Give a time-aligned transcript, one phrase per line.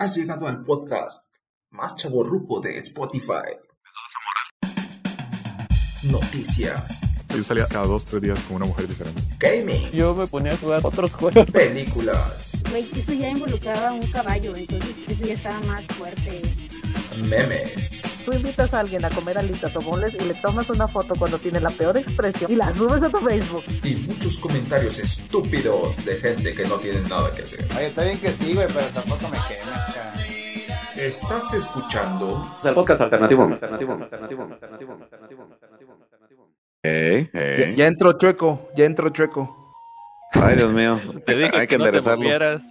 [0.00, 1.36] Has llegado al podcast
[1.72, 3.52] más chaborruco de Spotify.
[6.04, 7.02] Noticias,
[7.34, 9.22] Yo salía cada dos, tres días con una mujer diferente.
[9.38, 11.46] gaming, Yo me ponía a jugar otros juegos.
[11.50, 16.42] películas, Güey, eso ya involucraba un caballo, entonces eso ya estaba más fuerte.
[17.28, 21.14] memes, Tú invitas a alguien a comer alitas o moles y le tomas una foto
[21.16, 23.64] cuando tiene la peor expresión y la subes a tu Facebook.
[23.84, 27.64] y muchos comentarios estúpidos de gente que no tiene nada que hacer.
[27.76, 30.14] Oye, está bien que sí, güey, pero tampoco me quemes, cara.
[30.96, 33.44] Estás escuchando El podcast alternativo.
[33.44, 33.92] Alternativo.
[33.92, 34.42] Alternativo.
[34.42, 34.92] Alternativo.
[34.92, 35.42] Alternativo.
[35.44, 35.69] Alternativo.
[36.82, 37.74] Ey, Ya, ey.
[37.76, 39.74] ya entró chueco, ya entró chueco.
[40.32, 40.98] Ay, Dios mío.
[41.26, 42.62] Te dije Hay que que no te movieras.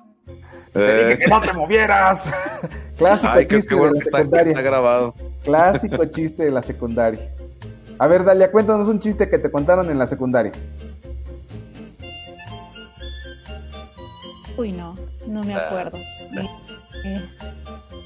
[0.76, 2.23] Eh, ¡Que no te movieras!
[2.98, 4.62] Clásico Ay, chiste qué de bueno la que está, está secundaria.
[4.62, 5.13] grabado.
[5.44, 7.20] Clásico chiste de la secundaria.
[7.98, 10.52] A ver, Dalia, cuéntanos un chiste que te contaron en la secundaria.
[14.57, 14.96] Uy, no,
[15.27, 15.98] no me acuerdo.
[15.98, 17.21] Eh,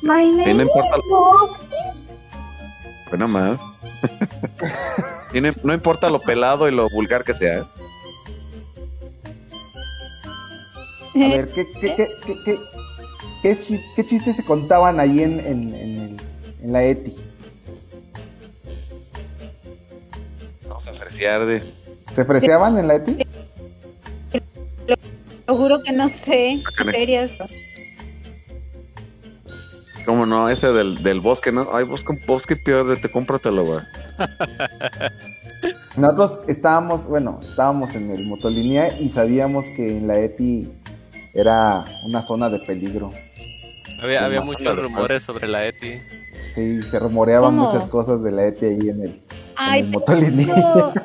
[0.02, 0.98] My Y no name importa,
[3.10, 3.60] bueno, más.
[5.34, 7.60] Y no, no importa lo pelado y lo vulgar que sea.
[7.60, 7.64] ¿eh?
[11.16, 12.60] A ver, ¿qué, qué, qué, qué, qué,
[13.42, 16.18] qué chi- qué chistes se contaban ahí en, en, en, el-
[16.64, 17.16] en la ETI?
[20.70, 21.64] Vamos a apreciar de.
[22.14, 23.26] ¿Se freseaban en la ETI?
[25.48, 26.62] Lo juro que no sé.
[26.92, 27.32] Serias.
[30.06, 30.50] ¿Cómo no?
[30.50, 31.68] Ese del, del bosque, ¿no?
[31.72, 33.80] Ay, bosque, bosque pierde, te cómpratelo, güey.
[35.96, 40.70] Nosotros estábamos, bueno, estábamos en el motolinea y sabíamos que en la ETI
[41.34, 43.12] era una zona de peligro.
[44.02, 46.00] Había, Sí, había muchos rumores sobre la ETI.
[46.56, 47.72] Sí, se rumoreaban ¿Cómo?
[47.72, 49.22] muchas cosas de la ETI ahí en el, en
[49.56, 50.56] Ay, el motolinea.
[50.74, 50.94] pero...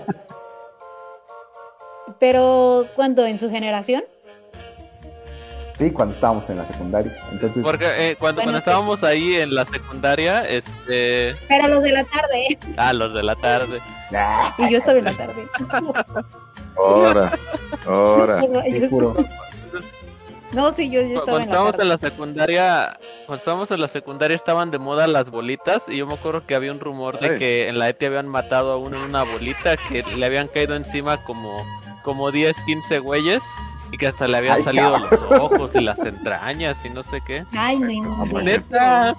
[2.19, 3.25] pero ¿cuándo?
[3.27, 4.03] ¿En su generación?
[5.79, 7.17] Sí, cuando estábamos en la secundaria.
[7.31, 11.37] Entonces, Porque eh, cuando, Bueno, cuando estábamos ahí en la secundaria, este.
[11.49, 12.59] Pero los de la tarde.
[12.77, 13.81] Ah, los de la tarde.
[14.59, 15.47] Y yo estaba en la tarde.
[16.77, 17.33] Ahora,
[17.87, 18.43] ahora.
[20.51, 21.83] No, sí, yo, yo estaba Cuando en la estábamos tarde.
[21.83, 26.07] en la secundaria, cuando estábamos en la secundaria estaban de moda las bolitas y yo
[26.07, 28.97] me acuerdo que había un rumor de que en la ETI habían matado a uno
[28.97, 31.63] en una bolita que le habían caído encima como,
[32.03, 33.43] como 10, 15 güeyes
[33.93, 35.09] y que hasta le habían Ay, salido cabrón.
[35.31, 37.45] los ojos y las entrañas y no sé qué.
[37.53, 38.45] Ay, no inventes.
[38.45, 39.17] Neta.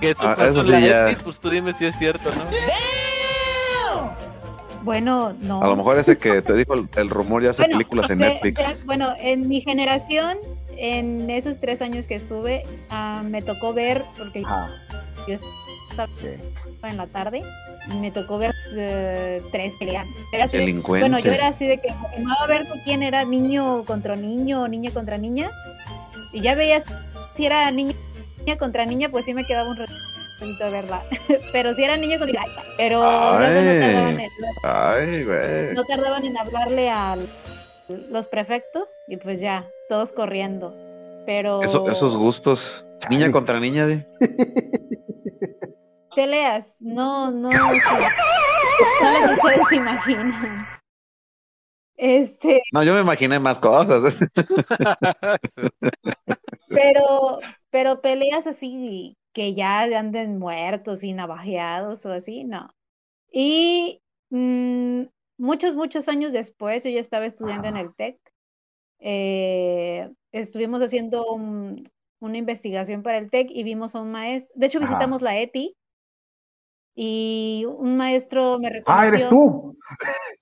[0.00, 1.18] Que eso Ah, pasó en la ya.
[1.22, 2.44] Pues tú dime si es cierto, ¿no?
[4.82, 5.62] Bueno, no.
[5.62, 8.18] A lo mejor ese que te dijo el, el rumor ya hace Bueno, películas en
[8.18, 8.56] se- Netflix.
[8.56, 10.38] se- bueno, en mi generación,
[10.78, 15.34] en esos tres años que estuve, ah, me tocó ver, porque yo
[15.90, 16.28] estaba sí.
[16.88, 17.42] En la tarde,
[17.92, 20.06] y me tocó ver eh, tres peleas.
[20.32, 21.08] Era así de- Delincuente.
[21.08, 24.16] bueno, yo era así de que me animaba a ver con quién era niño contra
[24.16, 25.50] niño o niña contra niña,
[26.32, 26.84] y ya veías
[27.36, 27.94] si era niña,
[28.38, 31.02] niña contra niña, pues sí me quedaba un ratito a verla.
[31.52, 33.80] Pero si era niño contra niña, pero luego no Ay.
[33.80, 34.30] tardaban en,
[34.64, 37.16] Ay, no tardaban en hablarle a
[38.10, 40.74] los prefectos y pues ya, todos corriendo.
[41.26, 42.84] Pero Eso- esos gustos.
[43.10, 44.06] Niña contra niña, de.
[46.14, 50.66] peleas, no, no, no, no lo que ustedes imaginan.
[51.96, 54.14] Este, No, yo me imaginé más cosas.
[56.68, 57.40] pero,
[57.70, 62.70] pero peleas así que ya anden muertos y navajeados o así, no.
[63.32, 65.02] Y mm,
[65.38, 68.18] muchos, muchos años después, yo ya estaba estudiando en el TEC.
[69.02, 71.82] eh, estuvimos haciendo un-
[72.20, 74.52] una investigación para el TEC y vimos a un maestro.
[74.56, 75.74] De hecho, visitamos la ETI
[76.94, 79.78] y un maestro me ¡Ah, eres reconoció tú!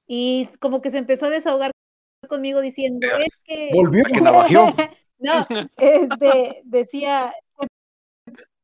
[0.06, 1.70] y como que se empezó a desahogar
[2.28, 3.70] conmigo diciendo, es que...
[3.72, 4.04] Volvió.
[4.04, 4.66] que navajeó.
[5.20, 5.44] No,
[5.78, 7.32] este, decía,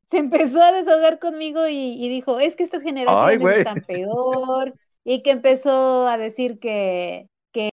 [0.08, 4.72] se empezó a desahogar conmigo y, y dijo, es que estas generaciones están peor,
[5.04, 7.70] y que empezó a decir que, que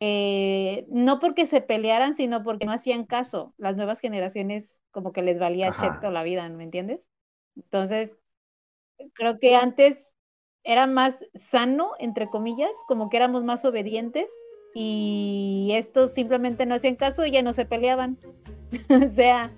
[0.00, 3.54] eh, no porque se pelearan, sino porque no hacían caso.
[3.58, 7.10] Las nuevas generaciones como que les valía cheto la vida, ¿me entiendes?
[7.54, 8.16] Entonces,
[9.14, 10.14] creo que antes
[10.64, 14.26] era más sano, entre comillas, como que éramos más obedientes
[14.74, 18.18] y estos simplemente no hacían caso y ya no se peleaban.
[19.04, 19.50] o sea,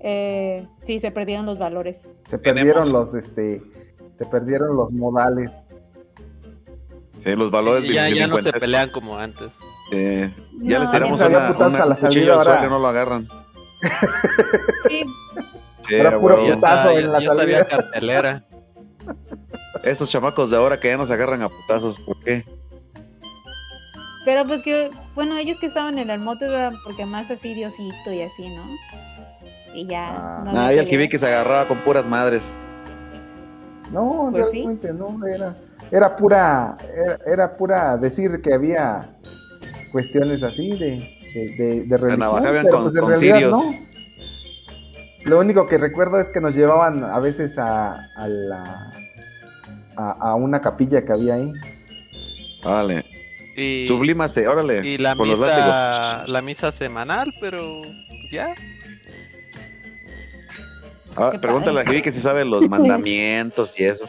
[0.00, 2.16] eh, sí, se perdieron los valores.
[2.26, 3.62] Se Tenemos- perdieron los, este,
[4.18, 5.50] se perdieron los modales.
[7.24, 9.58] Sí, los valores Y ya, ya no se pelean como antes.
[9.92, 11.26] Eh, No, ya les tiramos no.
[11.26, 12.66] una, una a la salida, ahora.
[12.68, 13.28] no lo agarran.
[14.88, 15.04] Sí,
[15.88, 17.66] Sí, Era puro putazo en la ya salida.
[17.66, 18.44] cartelera.
[19.90, 22.44] Estos chamacos de ahora que ya no se agarran a putazos, ¿por qué?
[24.24, 28.12] pero pues que, bueno, ellos que estaban en el mote eran porque más así Diosito
[28.12, 28.62] y así, ¿no?
[29.74, 30.10] y ya.
[30.10, 30.42] Ah.
[30.44, 30.94] no y el pelea.
[30.94, 32.42] Hibiki se agarraba con puras madres.
[33.92, 34.66] No, Pues sí.
[34.66, 35.56] no, era,
[35.90, 39.08] era pura, era, era pura decir que había
[39.92, 40.98] cuestiones así de,
[41.34, 43.64] de, de, de religión, pero con- pues en con realidad no.
[45.24, 48.90] Lo único que recuerdo es que nos llevaban a veces a, a la
[49.98, 51.52] a, a una capilla que había ahí.
[52.64, 53.04] Órale.
[53.56, 54.86] Y, Sublímase, órale.
[54.86, 55.64] y la con los látigos.
[55.64, 57.60] misa, la misa semanal, pero
[58.30, 58.54] ya.
[61.16, 61.98] Ah, pregúntale a padre.
[61.98, 64.04] Hibiki si sabe los mandamientos y eso.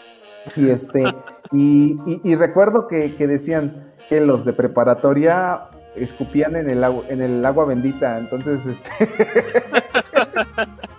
[0.56, 1.04] Y este,
[1.52, 5.62] y, y, y recuerdo que, que decían que los de preparatoria
[5.96, 9.10] escupían en el agua, en el agua bendita, entonces este,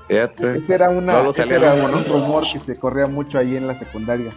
[0.57, 4.33] ese era una ese era un rumor que se corría mucho ahí en la secundaria,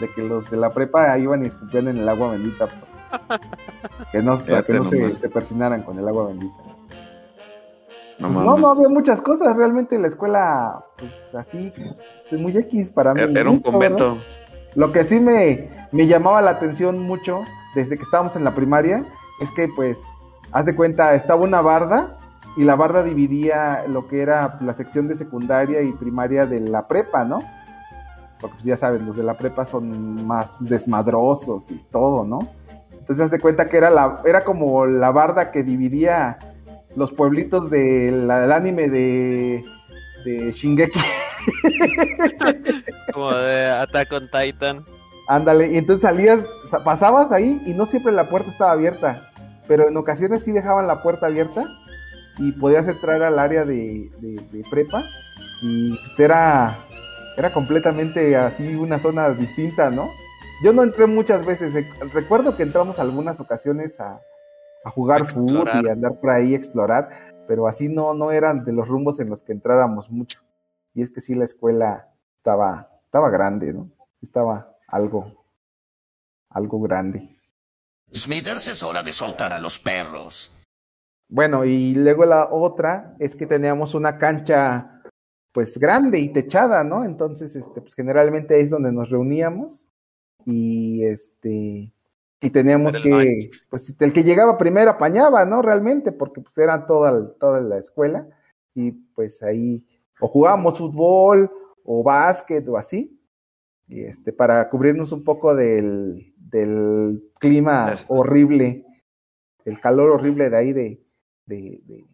[0.00, 2.68] de que los de la prepa iban y escupían en el agua bendita,
[4.12, 6.54] que no, para que no se, se persinaran con el agua bendita.
[8.18, 11.72] No, Pues no, no había muchas cosas, realmente la escuela, pues así,
[12.28, 13.20] pues, muy X para mí.
[13.20, 14.16] Era, era un convento.
[14.74, 17.42] Lo que sí me, me llamaba la atención mucho
[17.74, 19.04] desde que estábamos en la primaria
[19.40, 19.98] es que, pues,
[20.52, 22.18] haz de cuenta, estaba una barda
[22.56, 26.88] y la barda dividía lo que era la sección de secundaria y primaria de la
[26.88, 27.40] prepa, ¿no?
[28.40, 32.40] Porque, pues, ya sabes, los de la prepa son más desmadrosos y todo, ¿no?
[32.92, 36.38] Entonces, haz de cuenta que era, la, era como la barda que dividía
[36.96, 39.64] los pueblitos de la- del anime de,
[40.24, 40.98] de Shingeki.
[43.12, 44.84] Como de Attack on Titan.
[45.28, 46.40] Ándale, y entonces salías,
[46.70, 49.30] sa- pasabas ahí y no siempre la puerta estaba abierta,
[49.66, 51.66] pero en ocasiones sí dejaban la puerta abierta
[52.38, 55.02] y podías entrar al área de, de- de prepa
[55.62, 56.76] y pues era,
[57.36, 60.10] era completamente así una zona distinta, ¿no?
[60.62, 64.20] Yo no entré muchas veces, eh, recuerdo que entramos algunas ocasiones a,
[64.84, 68.88] a jugar fútbol y andar por ahí, explorar, pero así no, no eran de los
[68.88, 70.40] rumbos en los que entráramos mucho.
[70.94, 73.90] Y es que sí la escuela estaba, estaba grande, ¿no?
[74.20, 75.44] Sí Estaba algo,
[76.48, 77.36] algo grande.
[78.14, 80.52] Smithers es hora de soltar a los perros.
[81.28, 84.95] Bueno, y luego la otra es que teníamos una cancha
[85.56, 87.02] pues grande y techada, ¿no?
[87.02, 89.88] Entonces, este, pues generalmente ahí es donde nos reuníamos
[90.44, 91.90] y este
[92.42, 95.62] y teníamos que, pues el que llegaba primero apañaba, ¿no?
[95.62, 98.28] Realmente, porque pues era toda, toda la escuela
[98.74, 99.82] y pues ahí
[100.20, 101.50] o jugábamos fútbol
[101.84, 103.18] o básquet o así
[103.88, 108.04] y este para cubrirnos un poco del, del clima Eso.
[108.08, 108.84] horrible,
[109.64, 111.00] el calor horrible de ahí de,
[111.46, 112.04] de, de,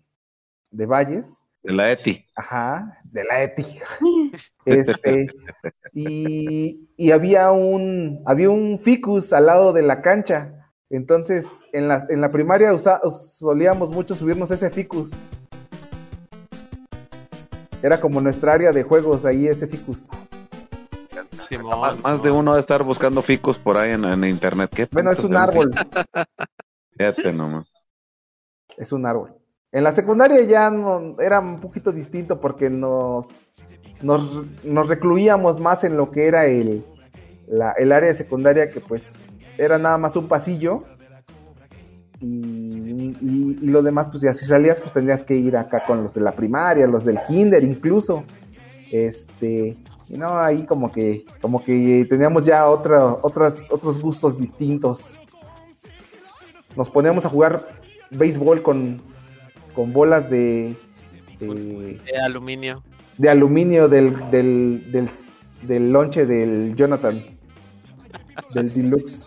[0.71, 1.27] de Valles,
[1.63, 2.25] De la ETI.
[2.35, 3.81] ajá, de la ETI.
[4.65, 5.27] Este,
[5.93, 10.71] y, y había un había un ficus al lado de la cancha.
[10.91, 15.11] Entonces, en la, en la primaria usa- solíamos mucho subirnos ese ficus.
[17.83, 20.05] Era como nuestra área de juegos ahí ese ficus.
[21.49, 24.71] Simón, Más, más de uno de estar buscando ficus por ahí en, en internet.
[24.75, 25.71] ¿Qué Bueno, es un árbol,
[26.97, 27.71] Fíjate nomás.
[28.77, 29.35] es un árbol.
[29.73, 33.27] En la secundaria ya no, era un poquito distinto porque nos,
[34.03, 36.85] nos, nos recluíamos más en lo que era el,
[37.47, 39.03] la- el área de secundaria que pues
[39.57, 40.85] era nada más un pasillo
[42.21, 46.03] y, y- y lo demás pues ya si salías pues tendrías que ir acá con
[46.03, 48.25] los de la primaria, los del kinder incluso,
[48.91, 49.79] este,
[50.11, 55.01] y no, ahí como que, como que teníamos ya otra, otras, otros gustos distintos.
[56.77, 57.65] Nos poníamos a jugar
[58.11, 59.01] béisbol con,
[59.75, 60.75] con bolas de,
[61.41, 62.83] de, de aluminio.
[63.19, 65.09] de aluminio del, del, del,
[65.63, 67.23] del lonche del Jonathan,
[68.55, 69.27] del Deluxe.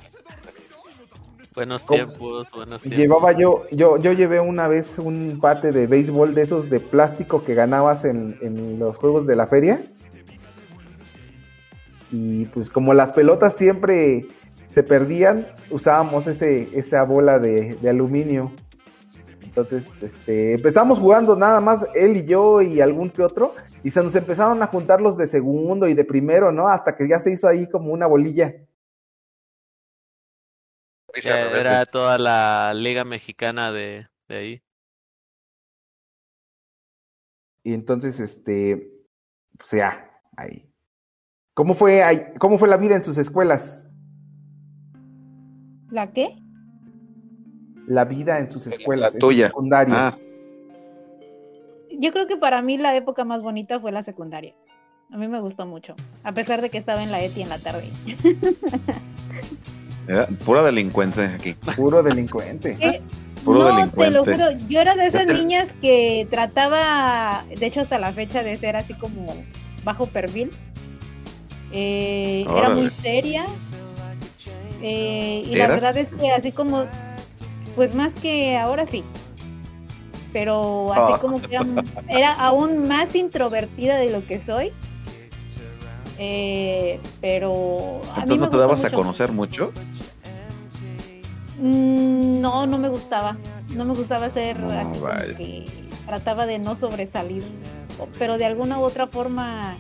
[1.56, 3.00] Buenos tiempos, buenos tiempos.
[3.00, 7.44] Llevaba yo, yo, yo llevé una vez un bate de béisbol de esos de plástico
[7.44, 9.82] que ganabas en, en los juegos de la feria.
[12.12, 14.28] Y pues como las pelotas siempre
[14.74, 18.52] se perdían, usábamos ese, esa bola de, de aluminio.
[19.56, 24.04] Entonces, este, empezamos jugando nada más él y yo y algún que otro, y se
[24.04, 26.68] nos empezaron a juntar los de segundo y de primero, ¿no?
[26.68, 28.54] Hasta que ya se hizo ahí como una bolilla.
[31.14, 34.62] Era toda la liga mexicana de, de ahí.
[37.64, 38.92] Y entonces, este,
[39.58, 40.70] pues ya, ahí.
[41.54, 43.82] ¿Cómo fue, ahí- cómo fue la vida en sus escuelas?
[45.90, 46.45] ¿La qué?
[47.88, 49.48] La vida en sus escuelas, en sus tuya.
[49.48, 49.98] secundarias.
[49.98, 50.14] Ah,
[52.00, 54.54] Yo creo que para mí la época más bonita fue la secundaria.
[55.12, 57.60] A mí me gustó mucho, a pesar de que estaba en la ETI en la
[57.60, 57.90] tarde.
[60.08, 61.54] era pura delincuencia aquí.
[61.76, 62.78] Puro delincuente.
[62.80, 63.02] Eh,
[63.44, 64.12] Puro no, te delincuente.
[64.12, 68.58] lo juro, yo era de esas niñas que trataba, de hecho hasta la fecha, de
[68.58, 69.36] ser así como
[69.84, 70.50] bajo perfil.
[71.72, 73.46] Eh, era muy seria.
[74.82, 75.68] Eh, y ¿Era?
[75.68, 76.86] la verdad es que así como,
[77.76, 79.04] pues más que ahora sí.
[80.34, 81.18] Pero así Ah.
[81.22, 81.66] como que era,
[82.10, 84.72] era aún más introvertida de lo que soy.
[86.18, 89.72] Eh, pero a mí Entonces me no te dabas a conocer mucho.
[91.60, 93.38] Mm, No, no me gustaba.
[93.70, 95.66] No me gustaba ser No, así como que
[96.06, 97.44] trataba de no sobresalir.
[98.20, 99.78] Pero de alguna u otra forma,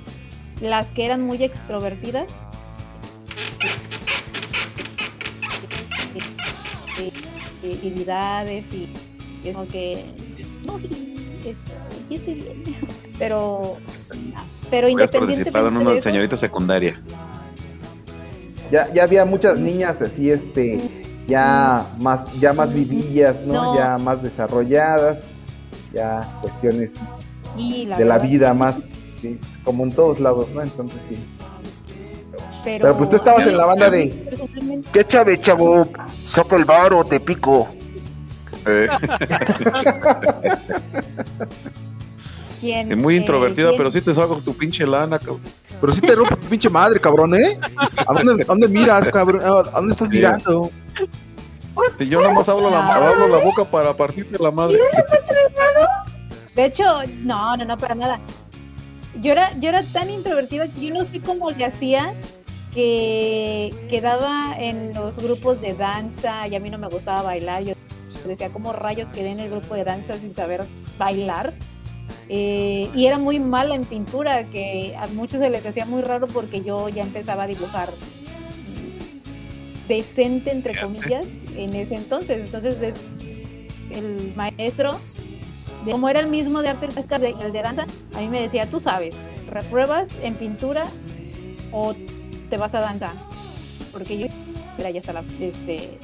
[0.61, 2.27] las que eran muy extrovertidas.
[7.73, 8.89] Habilidades y
[9.43, 10.05] y es como que
[10.65, 11.57] no es-
[12.09, 12.63] oyete bien
[13.19, 13.77] pero
[14.71, 16.99] pero participado en una de eso señorita secundaria.
[18.71, 20.81] Ya, ya había muchas niñas así, este,
[21.27, 23.53] ya más, ya más vivillas, ¿no?
[23.53, 23.75] No.
[23.77, 25.19] Ya más desarrolladas,
[25.93, 26.91] ya cuestiones
[27.57, 28.75] y la de la vida sí, más,
[29.21, 30.61] sí, como en todos lados, ¿no?
[30.63, 31.15] Entonces sí.
[32.63, 35.85] pero, Pero pues tú estabas en la banda de- ¿Qué chave, chavo?
[36.35, 37.67] Saca el bar o te pico.
[38.65, 38.87] Eh,
[42.59, 45.41] ¿quién, y muy eh, introvertida, quién- pero sí te salgo tu pinche lana, cabrón.
[45.79, 47.59] Pero sí te rompe tu pinche madre, cabrón, ¿eh?
[48.07, 49.41] ¿A dónde, a dónde miras, cabrón?
[49.43, 50.71] ¿A dónde estás mirando?
[51.97, 54.77] Si yo nomás hablo la, abro la boca para partirte la madre.
[56.55, 56.83] De hecho,
[57.23, 58.19] no, no, no, para nada.
[59.21, 62.13] Yo era, yo era tan introvertida que yo no sé cómo le hacía
[62.75, 67.63] que quedaba en los grupos de danza y a mí no me gustaba bailar.
[67.63, 67.73] Yo
[68.27, 70.65] decía, ¿cómo rayos quedé en el grupo de danza sin saber
[70.99, 71.53] bailar?
[72.27, 76.27] Eh, y era muy mala en pintura, que a muchos se les hacía muy raro
[76.27, 77.89] porque yo ya empezaba a dibujar
[79.87, 82.45] decente, entre comillas, en ese entonces.
[82.45, 82.93] Entonces,
[83.89, 84.97] el maestro
[85.85, 88.81] de como era el mismo de artes el de danza, a mí me decía, tú
[88.81, 89.15] sabes,
[89.49, 90.87] repruebas en pintura
[91.71, 91.93] o
[92.45, 93.13] te vas a danza.
[93.91, 94.27] Porque yo
[94.77, 95.97] era ya hasta la, este,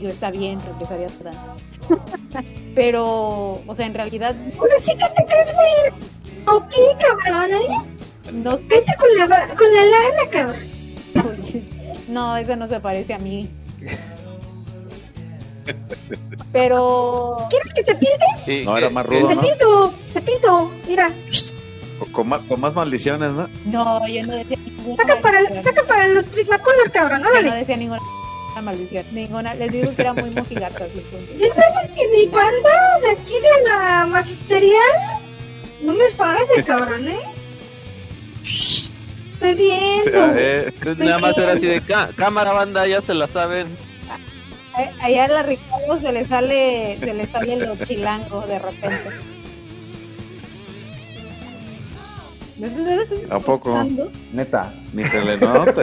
[0.00, 1.54] yo está bien, regresaría a danza.
[2.74, 6.06] Pero, o sea, en realidad, Ahora sí que te crees muy...
[6.54, 8.32] Ok, cabrón, ¿eh?
[8.32, 10.62] no sé, Vete con la, ba- con la lana, cabrón.
[12.08, 13.48] no, eso no se parece a mí.
[16.52, 18.24] Pero, ¿Quieres que te pinte?
[18.46, 19.40] Sí, No, era más que- rudo, Te ¿no?
[19.42, 20.70] pinto, te pinto.
[20.86, 21.12] Mira,
[22.12, 23.48] Con, más, con más maldiciones, ¿no?
[23.66, 27.50] no, yo no decía ninguna saca para, saca para los Prismacolor, cabrón, Yo no órale.
[27.56, 28.00] decía ninguna
[28.62, 31.04] maldición, ninguna, les digo que era muy mojigata, así.
[31.38, 32.70] ¿Ya sabes que mi banda
[33.02, 35.20] de aquí de la magisterial
[35.82, 37.16] no me falla, cabrón, eh?
[38.42, 40.32] Estoy viendo.
[40.36, 43.68] Eh, Entonces nada más era así de "Cá- cámara banda, ya se la saben.
[45.00, 49.10] Allá a la Ricardo se le sale, se le sale lo chilango de repente.
[52.58, 53.84] ¿No es- no lo estás ¿A poco?
[54.32, 54.74] Neta.
[54.92, 55.74] ni se le nota.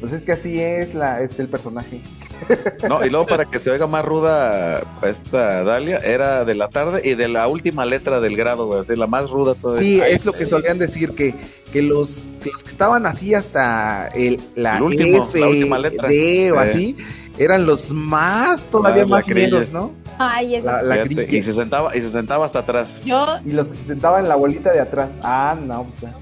[0.00, 2.00] Pues es que así es, la, es el personaje.
[2.88, 7.00] No, y luego para que se oiga más ruda esta Dalia, era de la tarde
[7.08, 10.04] y de la última letra del grado, güey, así, la más ruda todavía.
[10.06, 11.36] Sí, es lo que solían decir, que,
[11.72, 15.78] que los, que los que estaban así hasta el, la El último, F, la última
[15.78, 16.08] letra.
[16.08, 16.68] D o Eh.
[16.68, 16.96] así,
[17.38, 19.92] eran los más, todavía Más más menos, ¿no?
[20.18, 20.66] Ay, eso.
[20.66, 21.22] La, la grilla.
[21.24, 22.88] y se sentaba, y se sentaba hasta atrás.
[23.04, 25.08] Yo, Y los que se sentaban en la bolita de atrás.
[25.22, 26.12] Ah, no, pues.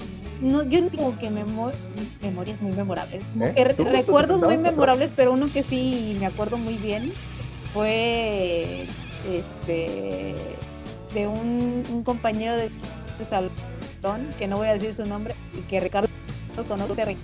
[0.40, 1.72] no, yo no tengo que memo-
[2.22, 3.24] memorias muy memorables.
[3.32, 3.52] Como ¿Eh?
[3.54, 3.84] que re- ¿Tú?
[3.84, 7.12] ¿Tú te recuerdos muy memorables, pero uno que sí me acuerdo muy bien
[7.74, 8.86] fue
[9.30, 10.34] este
[11.14, 12.70] de un, un compañero de,
[13.18, 13.50] de salón,
[14.38, 16.08] que no voy a decir su nombre, y que Ricardo
[16.68, 16.94] conoce.
[16.94, 17.16] ¿Te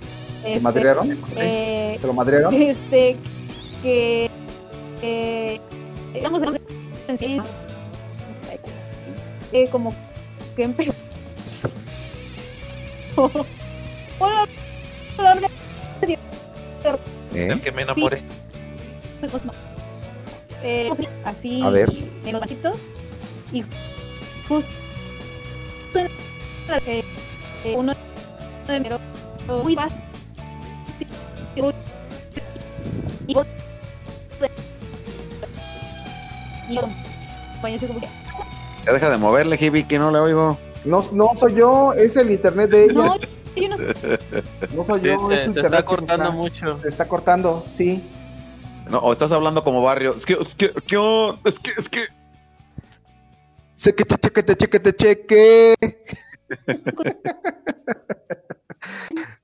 [0.45, 1.17] Este, madrearon?
[1.37, 2.53] eh, ¿Te lo madrearon?
[2.53, 3.15] este
[3.81, 4.29] que
[5.01, 5.59] eh,
[6.13, 6.61] estamos en
[7.07, 7.41] en sí,
[9.53, 9.93] eh, como
[10.55, 10.93] que empezó
[14.19, 14.45] Hola,
[15.17, 15.39] hablar
[16.01, 16.13] de-
[17.33, 17.49] ¿Eh?
[17.51, 18.23] El que me enamoré.
[20.63, 20.89] eh,
[21.23, 21.89] así A ver.
[22.25, 22.77] en los banquitos
[23.51, 23.63] y
[24.47, 24.67] justo
[25.95, 26.09] en
[26.67, 27.03] la- eh,
[27.63, 27.93] eh, uno
[28.67, 28.99] de enero
[29.63, 29.77] muy
[30.97, 31.07] sí,
[33.27, 33.35] y
[38.85, 40.57] Ya deja de moverle, Jibi, que no le oigo.
[40.85, 42.93] No, no soy yo, es el internet de ella.
[42.93, 43.15] no
[43.55, 43.85] yo no sé
[44.75, 46.79] No soy Sí, yo, se, es se internet está cortando está- mucho.
[46.81, 48.03] Se está cortando, sí.
[48.89, 50.15] No, o estás hablando como barrio.
[50.15, 52.05] Es que, es que, ¿qué on- es que, es que.
[53.77, 55.75] Cheque, cheque, cheque, cheque, cheque.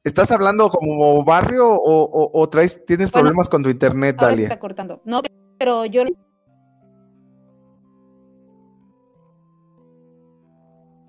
[0.03, 4.35] ¿Estás hablando como barrio o, o, o traes, tienes Bueno, problemas con tu internet, ahora
[4.35, 4.47] se Dalia?
[4.47, 5.21] está cortando no
[5.57, 6.03] pero yo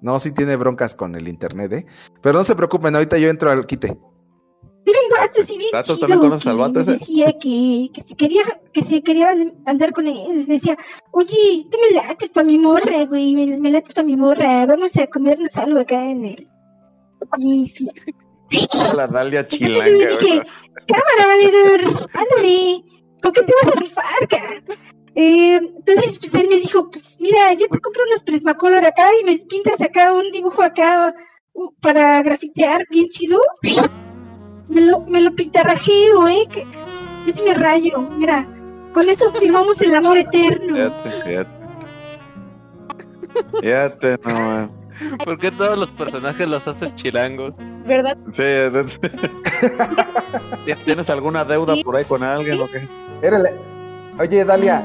[0.00, 1.86] No, sí tiene broncas con el internet, ¿eh?
[2.22, 3.96] Pero no se preocupen, ahorita yo entro al quite.
[4.86, 6.90] Era un vato así bien ¿Datos chido también conoces que al vato me ese?
[6.92, 9.30] decía que, que si quería que si quería
[9.66, 10.76] andar con él, me decía,
[11.12, 14.94] oye, tú me lates para mi morra, güey, me, me lates para mi morra, vamos
[14.96, 16.48] a comernos algo acá en el...
[17.38, 17.88] Y sí.
[18.94, 20.42] La Dalia chilanga, dije,
[20.86, 22.84] cámara, valedor, ándale,
[23.22, 24.62] ¿con qué te vas a rifar, cara?
[25.16, 29.24] Eh, entonces, pues él me dijo, pues mira, yo te compro unos Prismacolor acá y
[29.24, 31.14] me pintas acá un dibujo acá
[31.54, 33.40] uh, para grafitear bien chido.
[34.68, 36.66] Me lo, me lo pintarrajeo, eh, que
[37.26, 38.48] yo sí me rayo, mira,
[38.92, 40.74] con eso firmamos el amor eterno.
[40.74, 41.64] Fíjate, fíjate.
[43.60, 44.83] Fíjate, no, man.
[45.24, 47.54] ¿Por qué todos los personajes los haces chilangos?
[47.86, 48.16] ¿verdad?
[48.32, 48.42] Sí,
[50.84, 52.88] ¿Tienes alguna deuda por ahí con alguien o qué?
[53.22, 53.46] Era el...
[54.18, 54.84] Oye, Dalia,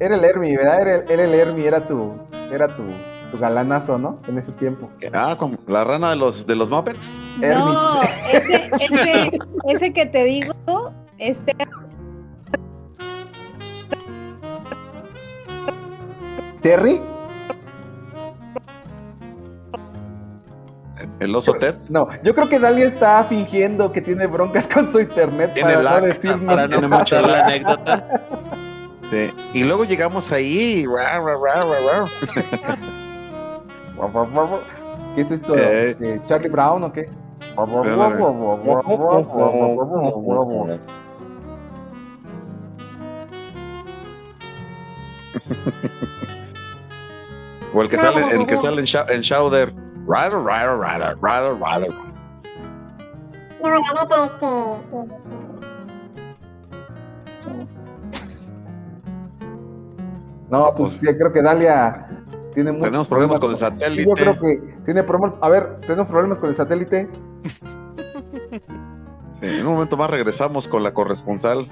[0.00, 0.80] era el Hermi, ¿verdad?
[0.80, 2.14] Era el, era el Hermi, era tu,
[2.52, 2.82] era tu,
[3.30, 4.20] tu galanazo, ¿no?
[4.28, 4.90] En ese tiempo.
[5.12, 6.98] Ah, como la rana de los de los Muppets.
[7.38, 10.52] No, ese, ese, ese que te digo,
[11.18, 11.54] este
[16.62, 17.00] ¿Terry?
[21.20, 21.74] El oso Ted.
[21.90, 25.82] No, yo creo que Dalia está fingiendo que tiene broncas con su internet Tiene para
[25.82, 28.06] lag, no decirnos para no la anécdota.
[29.10, 29.30] Sí.
[29.54, 30.86] Y luego llegamos ahí.
[35.14, 35.54] ¿Qué es esto?
[35.56, 35.96] Eh.
[36.00, 37.08] ¿Eh, ¿Charlie Brown o qué?
[47.72, 49.22] O el que sale, el que sale en,
[50.06, 50.40] Shou- en Shouder.
[50.40, 52.10] Rider, rider, rider, rider, rider.
[60.50, 62.08] No, pues sí, creo que Dalia
[62.54, 64.04] tiene muchos Tenemos problemas con el satélite.
[64.08, 65.38] Yo creo que tiene problemas.
[65.40, 67.08] A ver, tenemos problemas con el satélite.
[69.40, 71.66] Sí, en un momento más regresamos con la corresponsal.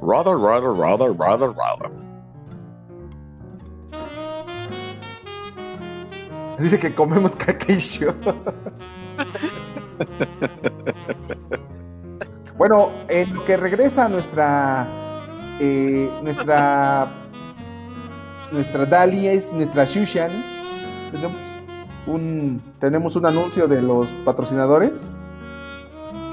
[0.00, 2.09] Rather, rather, rather, rather, rather.
[6.60, 8.14] Dice que comemos caquillo.
[12.58, 14.86] bueno, en lo que regresa nuestra
[15.58, 17.08] eh, nuestra
[18.52, 20.44] nuestra Dalia es nuestra Shushan.
[21.10, 21.38] Tenemos
[22.06, 25.00] un tenemos un anuncio de los patrocinadores.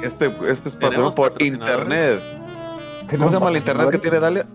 [0.04, 2.22] Este, este es patrón ¿Tenemos por internet.
[2.22, 4.46] ¿Cómo Tenemos se llama el internet que tiene Dalia?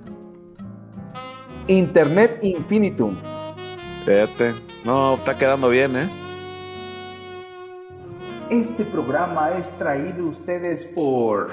[1.66, 3.31] Internet Infinitum.
[4.04, 4.54] Fíjate.
[4.84, 6.10] No, está quedando bien, ¿eh?
[8.50, 11.50] Este programa es traído a ustedes por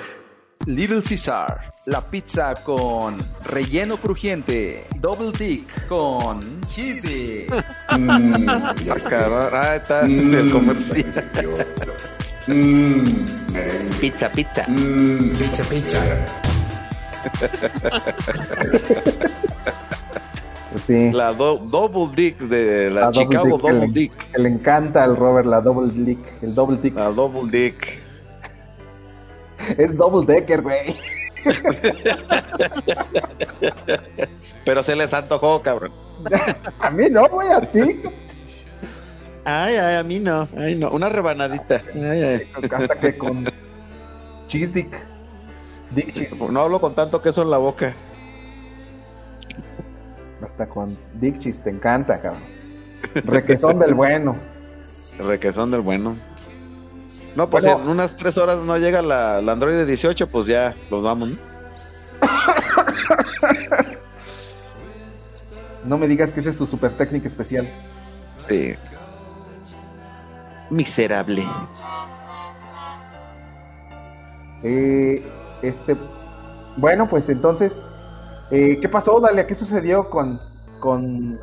[0.66, 7.54] Little Caesar, la pizza con relleno crujiente, Double Dick con cheese dick.
[7.98, 11.14] Mm, Ah, está el comercial.
[14.02, 14.66] Pizza, pizza.
[14.66, 16.00] Pizza, pizza.
[20.78, 21.12] Sí.
[21.12, 24.12] La do- Double Dick de la, La Double Chicago Double le- Dick.
[24.32, 26.96] que le encanta al Robert la Double Dick, el Double Dick.
[26.96, 28.00] La Double Dick.
[29.78, 30.96] Es Double Decker, güey.
[34.66, 35.92] Pero se les antojó, cabrón.
[36.80, 38.02] A mí no, güey, a ti.
[39.46, 40.48] Ay, ay, a mí no.
[40.58, 40.92] Ay, no.
[40.92, 41.82] Una rebanadita.
[41.96, 42.42] Ay, ay.
[42.72, 43.46] Hasta que con
[44.48, 45.00] Cheese Dick.
[45.92, 46.36] Dick Cheese.
[46.52, 47.94] No hablo con tanto queso en la boca.
[50.44, 52.42] Hasta con Cheese, te encanta, cabrón.
[53.26, 54.36] Requesón del bueno.
[55.20, 56.16] Requesón del bueno.
[57.36, 57.82] No, pues Bueno.
[57.84, 61.30] en unas tres horas no llega la, la Android 18, pues ya los vamos.
[61.32, 61.38] ¿no?
[65.86, 67.68] No me digas que esa es tu super técnica especial.
[68.48, 68.76] Sí.
[70.70, 71.44] Miserable.
[74.64, 75.26] Eh,
[75.62, 75.96] este,
[76.78, 77.76] bueno, pues entonces,
[78.52, 79.46] eh, ¿qué pasó, Dalia?
[79.48, 80.40] ¿Qué sucedió con,
[80.80, 81.40] con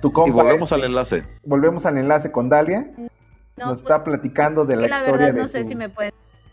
[0.00, 0.28] tu compa?
[0.28, 0.74] Y volvemos este?
[0.74, 1.24] al enlace.
[1.44, 2.86] Volvemos al enlace con Dalia.
[3.56, 5.68] No, Nos está platicando de Es la, que la historia verdad de no sé su-
[5.70, 6.12] si me pueden.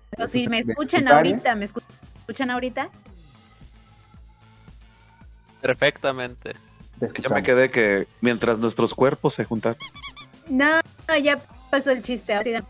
[0.10, 1.82] Pero si su- me escuchan ahorita, ¿me escu-
[2.20, 2.90] escuchan ahorita?
[5.62, 6.54] Perfectamente.
[7.00, 9.76] Te Ya me quedé que mientras nuestros cuerpos se juntan.
[10.48, 10.66] No,
[11.22, 12.42] ya pasó el chiste.
[12.44, 12.70] sigamos.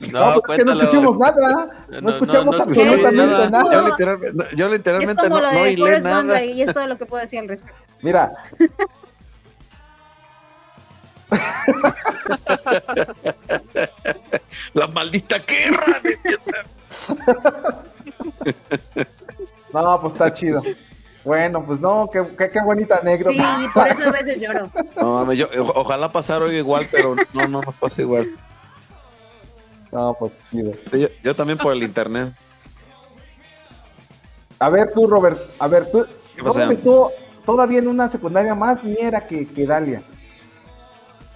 [0.00, 1.68] No, pues es que no escuchamos nada.
[1.90, 3.50] No, No, escuchamos no, no absolutamente nada.
[3.50, 3.72] nada.
[3.72, 6.44] Yo literalmente, no, yo Es literalmente como no, lo no de hilé Forrest Gump nada.
[6.44, 7.76] y es todo lo que puedo decir al respecto.
[8.02, 8.32] Mira,
[14.74, 16.00] La maldita guerra.
[19.72, 20.62] No, pues está chido.
[21.24, 23.32] Bueno, pues no, qué, qué, qué bonita anécdota.
[23.58, 24.70] Sí, por eso a veces lloro.
[24.96, 28.26] No, mames, yo, ojalá pasara hoy igual, pero no, no nos pasa igual.
[29.92, 30.72] No, pues chido.
[30.90, 32.32] Sí, Yo, yo también por el internet.
[34.58, 36.04] A ver tú, Robert, a ver tú,
[36.36, 36.60] ¿Qué pasa?
[36.64, 37.12] Robert estuvo
[37.46, 40.02] todavía en una secundaria más ñera que, que Dalia.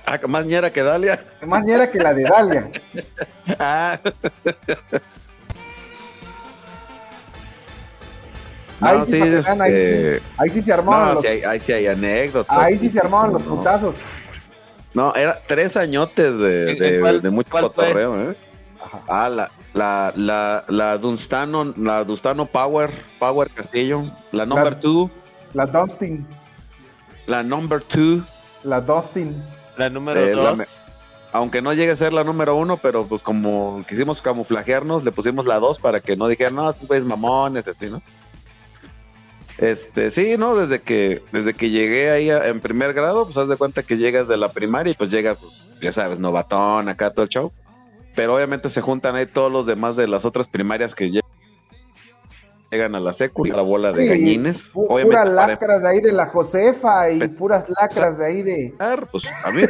[0.06, 1.24] Ah, más ñera que Dalia.
[1.46, 2.70] Más ñera que la de Dalia.
[3.58, 3.98] Ah.
[8.80, 9.28] Ahí sí, ahí
[9.72, 10.24] este, sí.
[10.36, 12.58] Ahí sí se armaban No, los, ahí sí hay anécdotas.
[12.58, 13.56] ahí sí se armaban los No.
[13.56, 13.96] putazos.
[14.92, 18.36] No, era tres añotes de, ¿En- de, en cuál- de mucho cotorreo, ¿eh?
[19.08, 25.10] Ah, la, la, la, la Dunstano, la Dunstano Power, Power Castillo, la number La- two,
[25.54, 26.26] La Dustin,
[27.26, 28.22] la number two,
[28.64, 29.42] la Dustin.
[29.76, 30.58] La número Eh, la 2.
[30.58, 30.64] me-
[31.32, 35.46] aunque no llegue a ser la número uno, pero pues como quisimos camuflajearnos, le pusimos
[35.46, 38.00] la dos para que no dijeran, no, estos güeyes mamones, así, ¿no?
[39.58, 43.48] Este, sí, no, desde que, desde que llegué ahí a- en primer grado, pues haz
[43.48, 47.10] de cuenta que llegas de la primaria y pues llegas, pues, ya sabes, novatón, acá
[47.10, 47.52] todo el show.
[48.14, 51.20] Pero obviamente se juntan ahí todos los demás de las otras primarias que lle-
[52.70, 54.62] llegan a la secu, la bola de Sí, gallines.
[54.74, 58.74] Obviamente puras lacras de ahí de la Josefa y puras lacras de ahí de...
[59.10, 59.62] pues a mí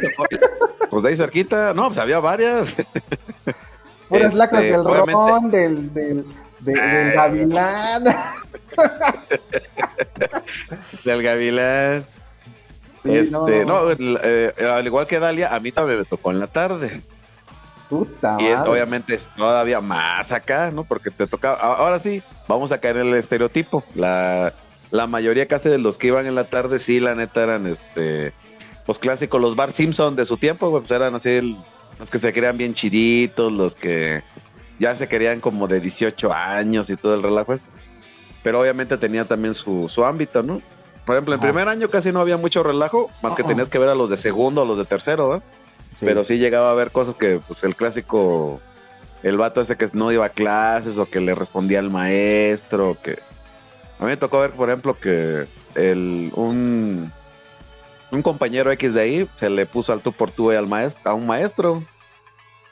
[0.89, 2.67] pues de ahí cerquita, no, pues había varias.
[4.09, 6.25] Puras Este, lacras del obviamente- ron, del, del,
[6.59, 8.03] de- del gavilán.
[11.03, 12.03] del Gavilán.
[13.03, 13.87] Sí, este, no.
[13.91, 17.01] eh, al igual que Dalia, a mí también me tocó en la tarde.
[17.89, 20.83] Puta Y es- obviamente es todavía más acá, ¿no?
[20.83, 21.55] Porque te tocaba.
[21.61, 23.83] a- Ahora sí, vamos a caer en el estereotipo.
[23.95, 24.53] La,
[24.91, 28.33] la mayoría casi de los que iban en la tarde, sí, la neta eran este.
[28.85, 31.57] Pues clásicos, los Bar Simpson de su tiempo, pues eran así el-
[31.99, 34.21] los que se creían bien chiditos, los que
[34.79, 37.65] ya se querían como de 18 años y todo el relajo ese.
[38.43, 40.61] Pero obviamente tenía también su, su ámbito, ¿no?
[41.05, 43.89] Por ejemplo, en primer año casi no había mucho relajo, más que tenías que ver
[43.89, 45.43] a los de segundo, a los de tercero, ¿verdad?
[45.99, 48.59] Pero sí llegaba a ver cosas que, pues, el clásico,
[49.23, 53.19] el vato ese que no iba a clases o que le respondía al maestro, que...
[53.97, 57.11] A mí me tocó ver, por ejemplo, que el, un,
[58.11, 61.13] un compañero X de ahí se le puso al tú por tú al maestro, a
[61.13, 61.81] un maestro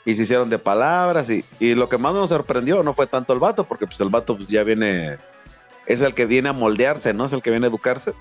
[0.05, 3.33] y se hicieron de palabras y, y lo que más nos sorprendió no fue tanto
[3.33, 5.17] el vato, porque pues el vato pues, ya viene,
[5.85, 7.25] es el que viene a moldearse, ¿no?
[7.25, 8.13] Es el que viene a educarse,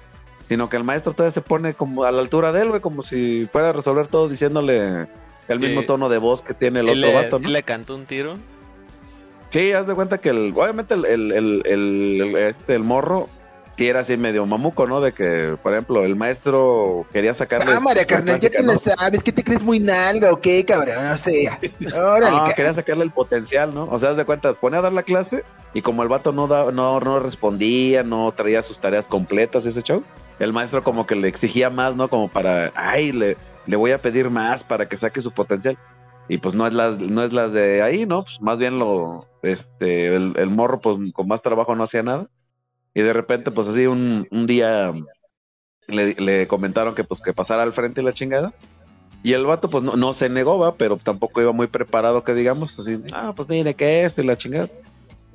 [0.52, 3.02] sino que el maestro todavía se pone como a la altura de él, güey, como
[3.02, 5.06] si fuera a resolver todo diciéndole
[5.48, 5.86] el mismo Sí.
[5.86, 8.36] tono de voz que tiene el ¿Sí otro le, vato, le cantó un tiro?
[9.48, 13.28] Sí, haz de cuenta que el, obviamente el, el, el, el- el- este, el morro
[13.76, 15.00] sí era así medio mamuco, ¿no?
[15.00, 17.72] De que, por ejemplo, el maestro quería sacarle...
[17.74, 18.74] Ah, María carnal, ya te ¿no?
[18.74, 21.50] lo sabes, que te crees muy nalga o qué, cabrón, no sé.
[21.94, 23.84] Órale, No, ca- quería sacarle el potencial, ¿no?
[23.90, 26.46] O sea, haz de cuenta, pone a dar la clase y como el vato no,
[26.46, 30.02] da, no, no respondía, no traía sus tareas completas, ese show,
[30.38, 32.08] el maestro como que le exigía más, ¿no?
[32.08, 35.78] Como para, ay, le, le voy a pedir más para que saque su potencial.
[36.28, 38.22] Y pues no es las, no es las de ahí, ¿no?
[38.24, 42.28] Pues más bien lo, este, el, el morro pues con más trabajo no hacía nada.
[42.94, 44.92] Y de repente pues así un, un día
[45.88, 48.52] le, le comentaron que pues que pasara al frente y la chingada.
[49.24, 50.74] Y el vato, pues no, no se negó, ¿va?
[50.74, 54.36] pero tampoco iba muy preparado, que digamos, así, ah, pues mire que esto y la
[54.36, 54.68] chingada.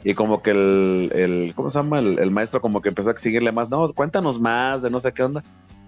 [0.03, 1.99] Y como que el, el ¿cómo se llama?
[1.99, 5.13] El, el maestro como que empezó a exigirle más, no, cuéntanos más de no sé
[5.13, 5.41] qué onda.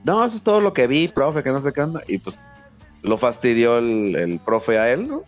[0.06, 2.02] No, eso es todo lo que vi, profe, que no sé qué onda.
[2.08, 2.40] Y pues
[3.04, 5.24] lo fastidió el, el profe a él, ¿no?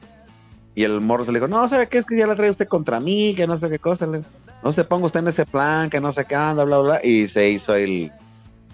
[0.74, 1.98] Y el morro se le dijo, no, ¿sabe qué?
[1.98, 4.08] Es que ya la trae usted contra mí, que no sé qué cosa.
[4.08, 4.24] le-
[4.64, 7.00] No se ponga usted en ese plan, que no sé qué anda, bla, bla.
[7.04, 8.12] Y se hizo el...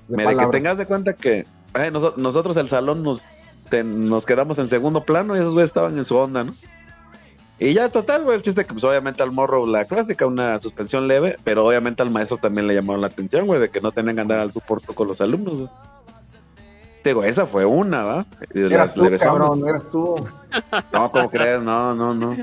[0.07, 3.21] De Mira, que tengas de cuenta que eh, noso- nosotros el salón nos,
[3.69, 6.53] te- nos quedamos en segundo plano y esos güeyes estaban en su onda, ¿no?
[7.59, 11.07] Y ya total, güey, el chiste que pues obviamente al morro la clásica, una suspensión
[11.07, 14.15] leve, pero obviamente al maestro también le llamaron la atención, güey, de que no tenían
[14.15, 15.69] que andar al tú por tú con los alumnos, güey.
[17.03, 18.25] Digo, esa fue una, ¿va?
[18.53, 19.33] Y Eras las tú, levesonas.
[19.33, 20.15] cabrón, eras tú.
[20.93, 22.37] No, como crees, no, no, no.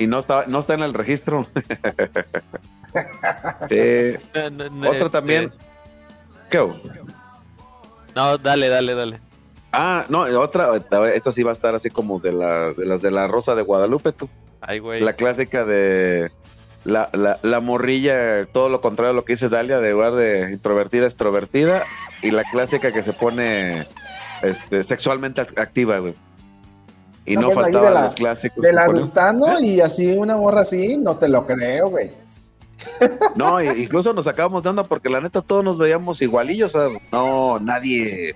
[0.00, 1.46] Y no está, no está en el registro.
[4.52, 5.52] No, Otro este- también.
[6.50, 6.58] ¿Qué?
[8.16, 9.20] No, dale, dale, dale.
[9.72, 10.70] Ah, no, otra,
[11.14, 13.62] esta sí va a estar así como de, la, de las de la Rosa de
[13.62, 14.28] Guadalupe, tú.
[14.60, 15.00] Ay, güey.
[15.00, 16.32] La clásica de
[16.84, 20.50] la, la, la morrilla, todo lo contrario a lo que dice Dalia, de lugar de
[20.50, 21.84] introvertida, extrovertida,
[22.22, 23.86] y la clásica que se pone
[24.42, 26.14] este, sexualmente act- activa, güey.
[27.32, 28.62] Y No, ahí faltaban la- los clásicos.
[28.62, 32.10] De la Gustano y así una morra así, no te lo creo, güey.
[33.36, 36.88] No, i- incluso nos sacábamos de onda porque la neta todos nos veíamos igualillos, o
[36.88, 38.34] sea, no, nadie,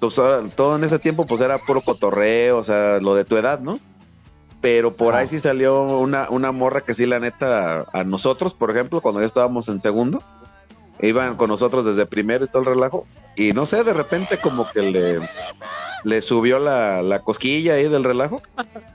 [0.00, 0.14] pues,
[0.54, 3.78] todo en ese tiempo pues era puro cotorreo, o sea, lo de tu edad, ¿no?
[4.60, 8.70] Pero por ahí sí salió una, una morra que sí, la neta, a nosotros, por
[8.70, 10.20] ejemplo, cuando ya estábamos en segundo,
[11.00, 13.06] iban con nosotros desde primero y todo el relajo,
[13.36, 15.20] y no sé, de repente como que le,
[16.04, 18.42] le subió la, la cosquilla ahí del relajo,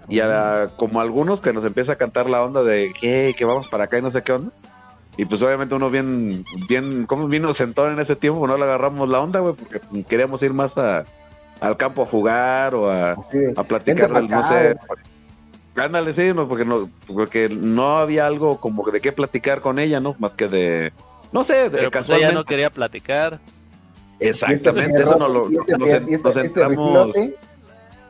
[0.07, 3.69] y a, como algunos que nos empieza a cantar la onda de que, que vamos
[3.69, 4.51] para acá y no sé qué onda,
[5.15, 9.07] y pues obviamente uno bien, bien, como vino sentón en ese tiempo, no le agarramos
[9.09, 11.03] la onda, güey, porque queríamos ir más a,
[11.61, 14.75] al campo a jugar o a, a platicar, pa' no sé.
[15.75, 19.99] Ándale, sí, no, porque no, porque no había algo como de qué platicar con ella,
[19.99, 20.15] ¿no?
[20.19, 20.93] Más que de,
[21.33, 23.39] no sé, de Pero pues ella no quería platicar.
[24.19, 26.59] Exactamente, eso no lo, este, nos, en- este- nos este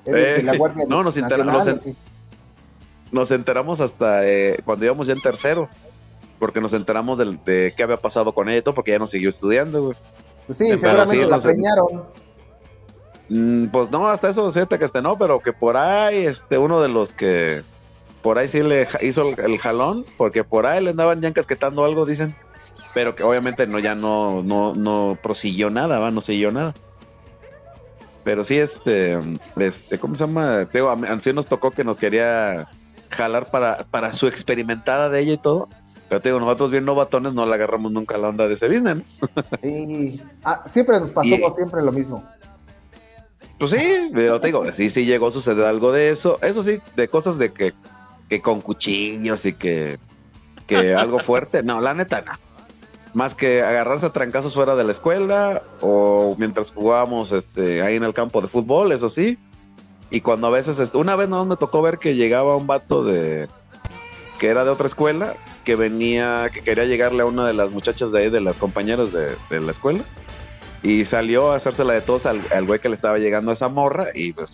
[0.06, 1.66] de Eh, la Guardia no, nos, enter- nos
[3.32, 5.70] en- enteramos hasta eh, cuando íbamos ya en tercero,
[6.40, 9.08] porque nos enteramos del- de qué había pasado con ella y todo, porque ya no
[9.08, 9.98] siguió estudiando, güey.
[10.46, 12.04] Pues sí, Pero seguramente sí, la nos- preñaron.
[13.30, 16.82] Mm, Pues no, hasta eso, fíjate que este no, pero que por ahí, este, uno
[16.82, 17.62] de los que
[18.22, 21.86] por ahí sí le hizo el, el jalón, porque por ahí le andaban ya encasquetando
[21.86, 22.36] algo, dicen,
[22.94, 26.74] pero que obviamente no, ya no, no, no prosiguió nada, va, no siguió nada.
[28.24, 29.20] Pero sí, este,
[29.58, 30.66] este, ¿cómo se llama?
[30.72, 32.68] Te Digo, a, nos tocó que nos quería
[33.10, 35.68] jalar para, para su experimentada de ella y todo.
[36.08, 38.98] Pero te digo, nosotros bien novatones no le agarramos nunca la onda de ese business,
[38.98, 39.28] ¿no?
[39.62, 40.22] Sí.
[40.44, 42.24] Ah, siempre nos pasó Y- siempre lo mismo.
[43.60, 46.38] Pues sí, pero te digo, sí, sí llegó a suceder algo de eso.
[46.42, 47.74] Eso sí, de cosas de que,
[48.30, 50.00] que con cuchillos y que,
[50.68, 51.64] que algo fuerte.
[51.64, 52.34] No, la neta no.
[53.14, 58.04] Más que agarrarse a trancazos fuera de la escuela o mientras jugábamos este, ahí en
[58.04, 59.38] el campo de fútbol, eso sí.
[60.10, 63.04] Y cuando a veces, este, una vez no me tocó ver que llegaba un vato
[63.04, 63.48] de
[64.40, 68.12] que era de otra escuela, que venía, que quería llegarle a una de las muchachas
[68.12, 70.04] de ahí, de las compañeras de, de la escuela.
[70.82, 73.70] Y salió a hacérsela de todos al, al güey que le estaba llegando a esa
[73.70, 74.50] morra y pues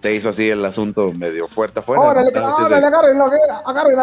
[0.00, 2.02] se hizo así el asunto medio fuerte afuera.
[2.02, 3.24] órale, órale, agárrenlo,
[3.64, 4.02] agárrenlo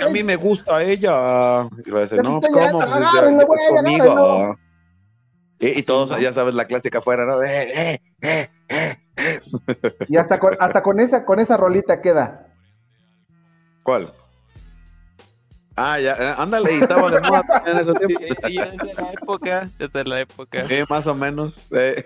[0.00, 1.68] a mí me gusta ella.
[1.84, 2.58] Y le dice, Ya no, te ¿cómo?
[2.58, 4.10] estoy llegando, ya- agárrenlo, ya güey, es conmigo.
[4.10, 4.58] agárrenlo.
[5.60, 7.42] Y, y todos, ya sabes, la clásica afuera, ¿no?
[7.42, 9.40] Eh, eh, eh.
[10.08, 12.48] Y hasta con, hasta con esa, con esa rolita queda.
[13.84, 14.12] ¿Cuál?
[15.76, 18.24] Ah, ya, ándale, y estaba de moda también en ese tiempo.
[18.48, 20.64] Y es de la época, desde la época.
[20.64, 21.54] Sí, más o menos.
[21.70, 22.04] eh.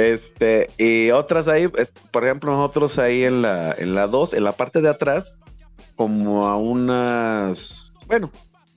[0.00, 1.68] Este, y otras ahí,
[2.10, 5.36] por ejemplo, nosotros ahí en la, en la 2, en la parte de atrás,
[5.96, 8.30] como a unas, bueno,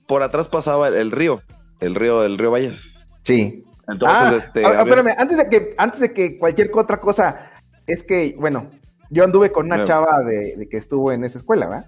[0.06, 1.40] por atrás pasaba el, el río,
[1.80, 2.98] el río del río Valles.
[3.22, 3.64] Sí.
[3.88, 7.50] Entonces, Ah, este, ah, había- espérame, antes de que, antes de que cualquier otra cosa,
[7.86, 8.70] es que, bueno,
[9.10, 11.86] yo anduve con una chava de, de que estuvo en esa escuela, ¿verdad?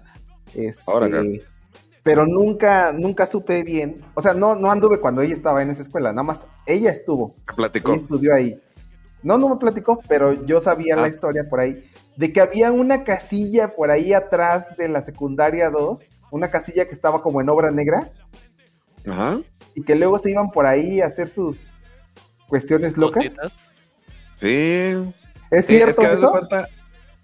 [0.55, 1.25] Este, Ahora, claro.
[2.03, 5.81] pero nunca, nunca supe bien, o sea, no, no anduve cuando ella estaba en esa
[5.81, 7.91] escuela, nada más ella estuvo, platicó.
[7.93, 8.59] ella estudió ahí.
[9.23, 11.01] No, no me platicó, pero yo sabía Ah.
[11.01, 11.83] la historia por ahí,
[12.15, 15.99] de que había una casilla por ahí atrás de la secundaria 2,
[16.31, 18.09] una casilla que estaba como en obra negra,
[19.09, 19.39] Ajá.
[19.75, 21.57] y que luego se iban por ahí a hacer sus
[22.47, 23.25] cuestiones locas.
[24.39, 24.95] Sí.
[25.49, 26.31] ¿Es Sí, cierto que haz de eso?
[26.31, 26.67] cuenta-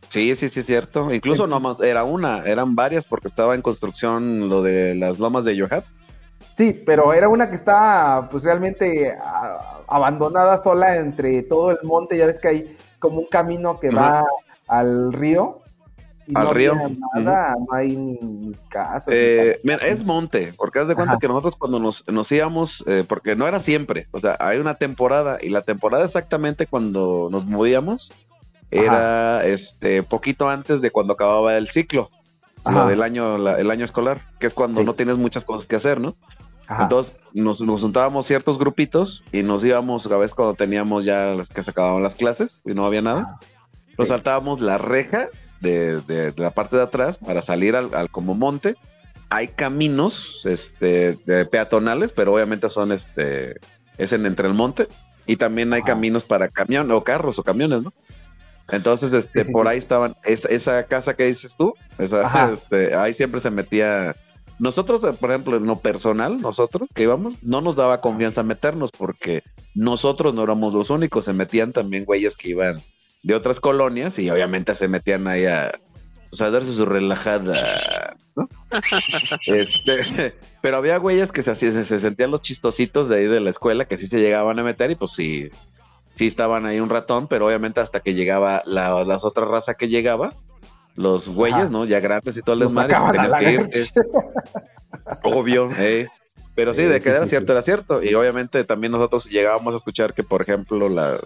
[0.10, 1.12] Sí, sí, sí, es cierto.
[1.12, 5.44] Incluso no más, era una, eran varias porque estaba en construcción lo de las lomas
[5.44, 5.86] de Yohat.
[6.56, 9.16] Sí, pero era una que está pues realmente
[9.88, 14.24] abandonada sola entre todo el monte, ya ves que hay como un camino que va
[14.68, 15.60] al río.
[16.26, 16.76] y Al no río,
[17.16, 19.04] nada, no hay ni casas.
[19.08, 21.20] Eh, mira, es monte, porque haz de cuenta Ajá.
[21.20, 24.76] que nosotros cuando nos, nos íbamos, eh, porque no era siempre, o sea, hay una
[24.76, 28.10] temporada, y la temporada exactamente cuando nos movíamos
[28.72, 32.10] era este poquito antes de cuando acababa el ciclo,
[32.66, 34.86] lo del año, la- el año escolar, que es cuando Sí.
[34.86, 36.16] no tienes muchas cosas que hacer, ¿no?
[36.68, 36.84] Ajá.
[36.84, 41.50] Entonces nos, nos juntábamos ciertos grupitos y nos íbamos a veces cuando teníamos ya las
[41.50, 43.40] que se acababan las clases y no había nada.
[43.98, 45.28] Nos saltábamos la reja
[45.62, 48.76] de, de- de la parte de atrás para salir al, al como monte.
[49.30, 53.56] Hay caminos este, de peatonales, pero obviamente son este
[53.98, 54.88] es en entre el monte
[55.26, 57.94] y también hay caminos para camión o carros o camiones, ¿no?
[58.70, 62.22] Entonces, este, por ahí estaban, esa, esa casa que dices tú, esa,
[62.54, 64.16] este, ahí siempre se metía.
[64.60, 68.92] Nosotros, eh, por ejemplo, en lo personal, nosotros que íbamos, no nos daba confianza meternos
[68.92, 69.44] porque
[69.76, 72.82] nosotros no éramos los únicos, se metían también güeyes que iban
[73.24, 75.80] de otras colonias y obviamente se metían ahí a,
[76.30, 78.48] pues, a darse su relajada, ¿no?
[79.48, 83.40] Este, pero había güeyes que se, hacían- se, se sentían los chistositos de ahí de
[83.40, 85.50] la escuela que sí se llegaban a meter y pues sí,
[86.16, 89.88] sí estaban ahí un ratón, pero obviamente hasta que llegaba la, las otra raza que
[89.90, 90.34] llegaba,
[90.96, 91.70] los güeyes.
[91.70, 91.86] ¿no?
[91.86, 93.88] Ya grandes y todo el desmadre, tenías que ir,
[95.24, 96.08] obvio, eh.
[96.56, 98.04] Pero sí, Sí, de sí, que era sí, cierto, era cierto.
[98.04, 101.20] Y obviamente también nosotros llegábamos a escuchar que, por ejemplo, las,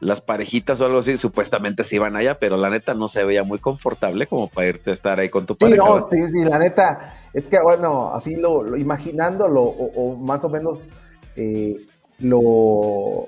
[0.00, 3.42] las parejitas o algo así supuestamente se iban allá, pero la neta no se veía
[3.44, 5.84] muy confortable como para irte a estar ahí con tu Sí, pareja.
[5.84, 6.06] no, ¿verdad?
[6.12, 10.48] sí, sí, la neta, es que bueno, así lo, lo- imaginándolo o, o más o
[10.48, 10.88] menos
[11.36, 11.76] eh,
[12.20, 13.26] lo,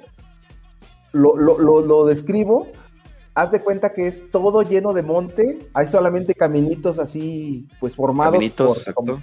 [1.12, 2.68] lo, lo- lo describo,
[3.34, 8.34] haz de cuenta que es todo lleno de monte, hay solamente caminitos así, pues formados
[8.34, 9.20] Caminitos, por,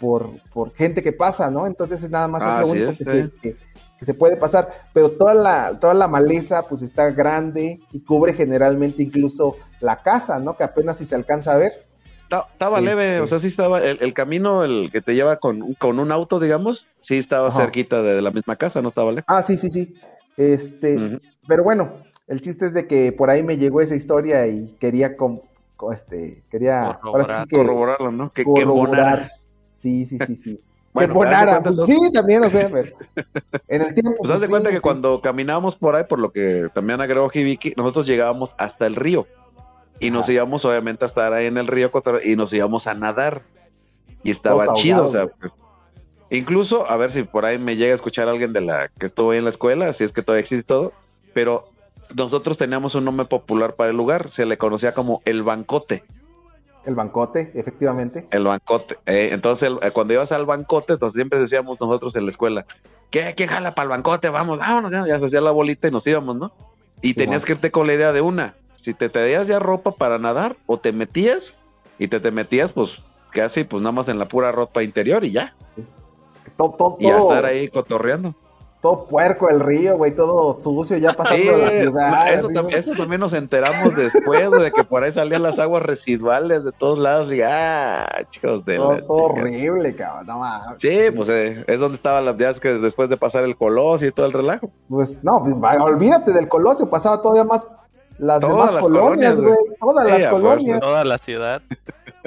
[0.00, 1.66] por, por gente que pasa, ¿no?
[1.66, 3.10] Entonces es nada más es Ah, lo único es, que, sí.
[3.10, 3.56] se, que-
[3.98, 8.32] que se puede pasar, pero toda la, toda la maleza pues está grande y cubre
[8.32, 10.56] generalmente incluso la casa, ¿no?
[10.56, 11.72] Que apenas si se alcanza a ver.
[12.28, 15.62] Ta- Estaba leve, o sea, sí estaba, el, el camino, el que te lleva con,
[15.62, 17.58] un- con un auto, digamos, sí estaba Ajá.
[17.62, 19.24] cerquita de la misma casa, no estaba lejos.
[19.26, 19.94] Ah, sí, sí, sí.
[20.36, 21.94] Este, pero bueno,
[22.28, 25.40] el chiste es de que por ahí me llegó esa historia y quería com-
[25.76, 28.32] co- este, quería ahora sí que Corroborarlo, ¿no?
[28.32, 29.30] Que, corroborar.
[29.78, 30.60] Sí, sí, sí, sí.
[30.90, 32.96] Bueno, que cuenta, pues sí, también, o sea, pero
[33.68, 34.14] en el tiempo.
[34.18, 34.80] Pues haz de sí, cuenta que sí.
[34.80, 39.26] cuando caminábamos por ahí, por lo que también agregó Hibiki, nosotros llegábamos hasta el río.
[40.00, 41.90] Y nos íbamos obviamente a estar ahí en el río
[42.24, 43.42] y nos íbamos a nadar.
[44.22, 45.52] Y estaba chido, o sea, pues,
[46.30, 49.30] incluso a ver si por ahí me llega a escuchar alguien de la que estuvo
[49.30, 50.92] ahí en la escuela, si es que todavía existe todo,
[51.34, 51.68] pero
[52.14, 56.04] nosotros teníamos un nombre popular para el lugar, se le conocía como el bancote.
[56.84, 58.26] El bancote, efectivamente.
[58.30, 58.96] El bancote.
[59.06, 62.64] eh, entonces, el- eh, cuando ibas al bancote, entonces siempre decíamos nosotros en la escuela,
[63.10, 63.34] ¿qué?
[63.36, 64.28] ¿Quién jala para el bancote?
[64.30, 64.90] Vamos, vámonos.
[64.90, 66.52] Ya, ya se hacía la bolita y nos íbamos, ¿no?
[67.02, 67.46] Y tenías bueno.
[67.46, 70.78] que irte con la idea de una, si te traías ya ropa para nadar o
[70.78, 71.58] te metías
[71.98, 72.92] y te te metías, pues
[73.32, 75.54] casi, pues nada más en la pura ropa interior y ya.
[76.56, 78.34] Todo, todo, Y a estar ahí cotorreando.
[78.80, 82.32] Todo puerco el río, güey, todo sucio, ya pasando Sí, de la ciudad.
[82.34, 85.82] eso, así, tam- eso también nos enteramos después de que por ahí salían las aguas
[85.82, 90.76] residuales de todos lados y ah, chicos de todo, la todo horrible, cabrón, no mames.
[90.80, 94.12] Sí, pues eh, es donde estaban las días que después de pasar el colosio y
[94.12, 94.70] todo el relajo.
[94.88, 97.64] Pues no, olvídate del Colosio, pasaba todavía más
[98.18, 100.80] las Todas demás las colonias, güey, todas Sí, las colonias.
[100.80, 101.62] Toda la ciudad.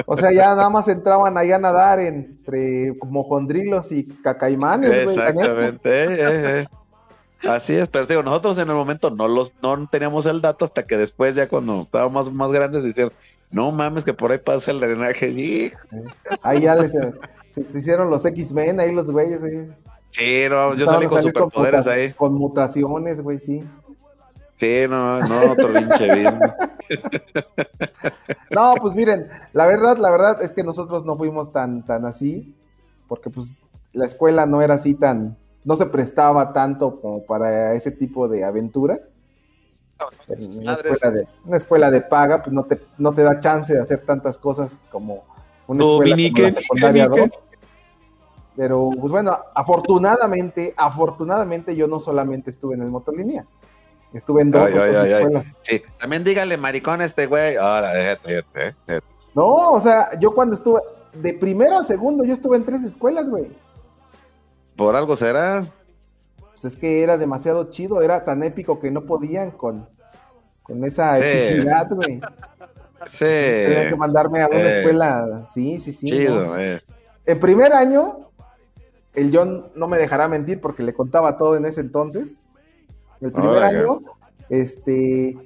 [0.06, 4.92] O sea, ya nada más entraban ahí a nadar entre mojondrilos y cacaimanes.
[4.92, 6.04] Exactamente.
[6.04, 6.68] eh, eh,
[7.44, 7.48] eh.
[7.48, 10.66] Así es, pero te digo, nosotros en el momento no los no teníamos el dato
[10.66, 13.12] hasta que después ya cuando estábamos más, más grandes decían,
[13.50, 15.30] no mames que por ahí pasa el drenaje.
[15.30, 15.74] Y,
[16.44, 19.42] Ahí ya les, se, se hicieron los X-Men, ahí los güeyes.
[19.44, 19.70] eh.
[20.12, 22.12] sí, no, yo salí con superpoderes ahí.
[22.14, 23.64] Con mutaciones, güey, sí.
[24.62, 26.40] Sí, no, no, otro pinche bien.
[28.52, 32.54] No, pues miren, la verdad, la verdad es que nosotros no fuimos tan, tan así,
[33.08, 33.56] porque pues
[33.94, 38.44] la escuela no era así tan, no se prestaba tanto como para ese tipo de
[38.44, 39.24] aventuras.
[40.28, 43.82] Una escuela de, una escuela de paga, pues no te, no te da chance de
[43.82, 45.24] hacer tantas cosas como
[45.66, 47.36] una escuela como la secundaria Dominique.
[47.36, 47.44] 2.
[48.58, 53.48] Pero, pues bueno, afortunadamente, afortunadamente yo no solamente estuve en el Motolinia,
[54.14, 55.22] estuve en dos Ay, ay, otras ay, ay.
[55.22, 55.46] escuelas.
[55.62, 57.56] Sí, también dígale maricón a este güey.
[57.58, 59.06] Ahora, déjate, déjate, déjate.
[59.36, 60.82] No, o sea, yo cuando estuve,
[61.14, 63.48] de primero a segundo, yo estuve en tres escuelas, güey.
[64.76, 65.66] Por algo será.
[66.50, 69.88] Pues es que era demasiado chido, era tan épico que no podían con,
[70.64, 71.24] con esa Sí.
[71.24, 72.20] epicidad, güey.
[73.10, 73.26] Sí.
[73.26, 76.06] Tenían que mandarme a una Eh, escuela, sí, sí, sí.
[76.06, 76.60] Chido, ¿no?
[76.60, 76.80] eh.
[77.26, 78.28] En primer año,
[79.16, 82.28] el John no me dejará mentir porque le contaba todo en ese entonces.
[83.22, 83.80] El primer Órale.
[83.80, 84.00] año,
[84.50, 85.38] este,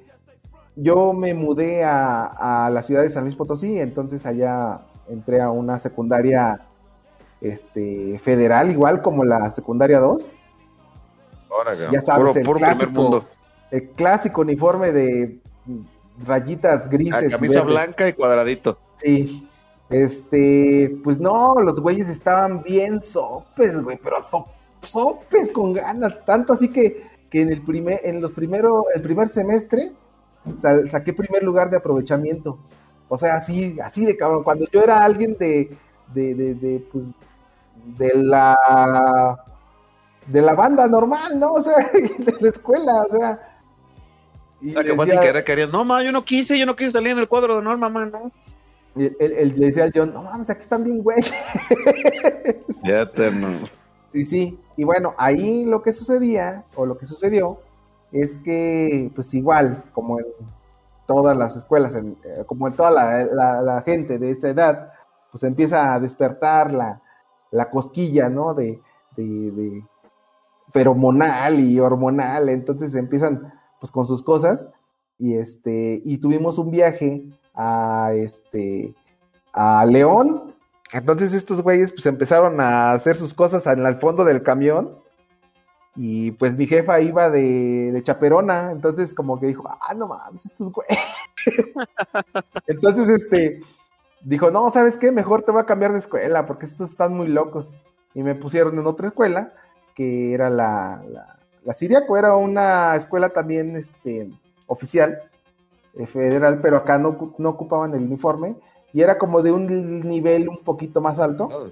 [0.76, 5.50] yo me mudé a, a la ciudad de San Luis Potosí, entonces allá entré a
[5.50, 6.60] una secundaria
[7.40, 10.32] este, federal, igual como la secundaria 2.
[11.48, 13.24] Órale, Ya sabes, puro, el puro clásico, primer mundo.
[13.70, 15.38] el clásico uniforme de
[16.26, 17.30] rayitas grises.
[17.32, 17.66] camisa verdes.
[17.66, 18.78] blanca y cuadradito.
[18.96, 19.48] Sí.
[19.88, 24.46] Este, pues no, los güeyes estaban bien sopes, güey, pero so-
[24.82, 27.04] sopes con ganas, tanto así que,
[27.36, 29.92] que en el primer, en los primero, el primer semestre
[30.62, 32.58] sa- saqué primer lugar de aprovechamiento.
[33.10, 34.42] O sea, así, así de cabrón.
[34.42, 35.76] Cuando yo era alguien de,
[36.14, 37.04] de, de, de, pues,
[37.98, 38.56] de la
[40.26, 41.52] de la banda normal, ¿no?
[41.52, 43.58] O sea, de la escuela, o sea.
[44.62, 45.76] y O sea, que decía- sin querer queriendo.
[45.76, 48.06] No, ma, yo no quise, yo no quise salir en el cuadro de honor, mamá,
[48.06, 48.32] no.
[48.96, 51.18] y él, él le decía al John, no mames, aquí están bien, güey.
[52.82, 53.68] Ya te no.
[54.16, 57.58] Y sí, y bueno, ahí lo que sucedía, o lo que sucedió,
[58.12, 60.26] es que, pues igual, como en
[61.06, 64.92] todas las escuelas, eh, como en toda la, la- la gente de esta edad,
[65.30, 67.00] pues empieza a despertar la,
[67.50, 68.54] la cosquilla, ¿no?
[68.54, 68.80] De,
[69.16, 69.84] de, de
[70.72, 74.70] feromonal y hormonal, entonces empiezan, pues, con sus cosas,
[75.18, 78.94] y este, y tuvimos un viaje a, este,
[79.52, 80.54] a León,
[80.96, 84.98] Entonces estos güeyes pues empezaron a hacer sus cosas el fondo del camión
[85.94, 90.72] y pues mi jefa iba de, chaperona, entonces como que dijo, ah, no mames, estos
[90.72, 90.98] güeyes.
[92.66, 93.60] entonces este
[94.22, 95.12] dijo, no, ¿sabes qué?
[95.12, 97.70] Mejor te voy a cambiar de escuela porque estos están muy locos.
[98.14, 99.52] Y me pusieron en otra escuela
[99.94, 104.30] que era la, la, la Siriaco, era una escuela también este,
[104.66, 105.18] oficial,
[105.98, 108.56] eh, federal, pero acá no, no ocupaban el uniforme
[108.96, 111.68] y era como de un nivel un poquito más alto.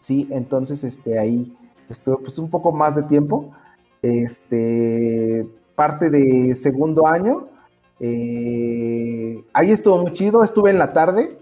[0.00, 1.56] Sí, entonces este ahí
[1.88, 3.54] estuve pues un poco más de tiempo.
[4.02, 5.46] Este
[5.76, 7.46] parte de segundo año.
[8.00, 11.38] eh, ahí estuvo muy chido, estuve en la tarde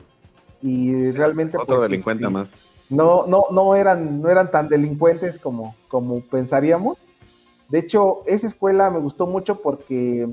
[0.61, 2.51] y realmente Otro pues, delincuente este, más.
[2.91, 6.99] no, no, no eran, no eran tan delincuentes como, como pensaríamos.
[7.71, 10.29] De hecho, esa escuela me gustó mucho porque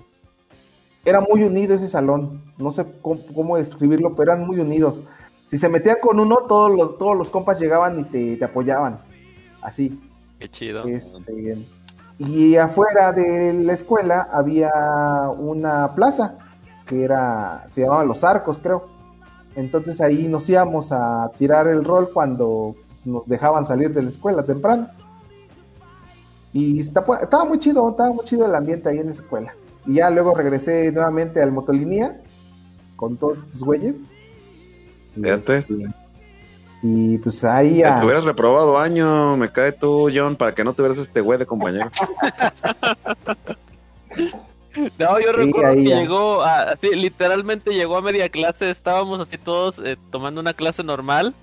[1.10, 2.42] era muy unido ese salón.
[2.58, 5.02] No sé cómo, cómo describirlo, pero eran muy unidos.
[5.50, 9.00] Si se metía con uno, todos los, todos los compas llegaban y te, te apoyaban.
[9.62, 10.00] Así.
[10.40, 10.84] Qué chido.
[10.86, 11.58] Este,
[12.20, 14.72] y afuera de la escuela había
[15.38, 16.36] una plaza
[16.86, 18.88] que era, se llamaba Los Arcos, creo.
[19.56, 24.10] Entonces ahí nos íbamos a tirar el rol cuando pues, nos dejaban salir de la
[24.10, 24.90] escuela temprano.
[26.54, 29.54] Y está- estaba muy chido, estaba muy chido el ambiente ahí en la escuela.
[29.88, 32.20] Y ya luego regresé nuevamente al motolinía
[32.96, 33.98] con todos estos güeyes.
[35.16, 35.58] Y, Fíjate.
[35.60, 35.76] este,
[36.84, 41.00] y pues ahí Te hubieras reprobado año, me cae tú, John, para que no tuvieras
[41.00, 41.90] este güey de compañero.
[45.00, 45.96] No, yo Sí, recuerdo ahí que ya.
[46.02, 50.84] llegó, a, así, literalmente llegó a media clase, estábamos así todos eh, tomando una clase
[50.84, 51.34] normal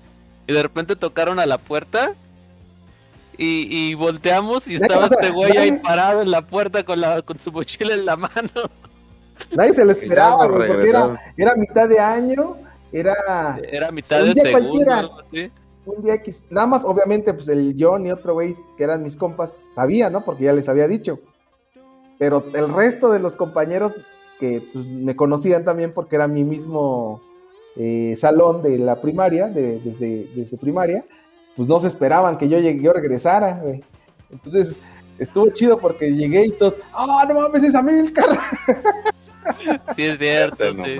[0.47, 2.15] y de repente tocaron a la puerta
[3.37, 7.39] y, y volteamos y estaba este güey ahí parado en la puerta con, la, con
[7.39, 8.49] su mochila en la mano.
[9.51, 12.57] Nadie se lo esperaba, güey, porque era, era mitad de año,
[12.91, 14.91] era Era mitad Un de día segundo,
[15.25, 15.51] así.
[15.85, 16.41] un día X.
[16.49, 20.23] Nada más, obviamente, pues el John y otro güey que eran mis compas sabía, ¿no?
[20.23, 21.19] Porque ya les había dicho.
[22.17, 23.93] Pero el resto de los compañeros
[24.39, 27.21] que pues, me conocían también porque era mi mismo
[27.75, 31.03] eh, salón de la primaria, de, desde, desde primaria,
[31.55, 33.83] pues no se esperaban que yo, llegue, yo regresara, güey.
[34.31, 34.77] Entonces,
[35.19, 38.25] estuvo chido porque llegué y todos, ¡ah, no mames, es Amilcar!
[39.95, 40.97] Sí, es cierto, No, sí.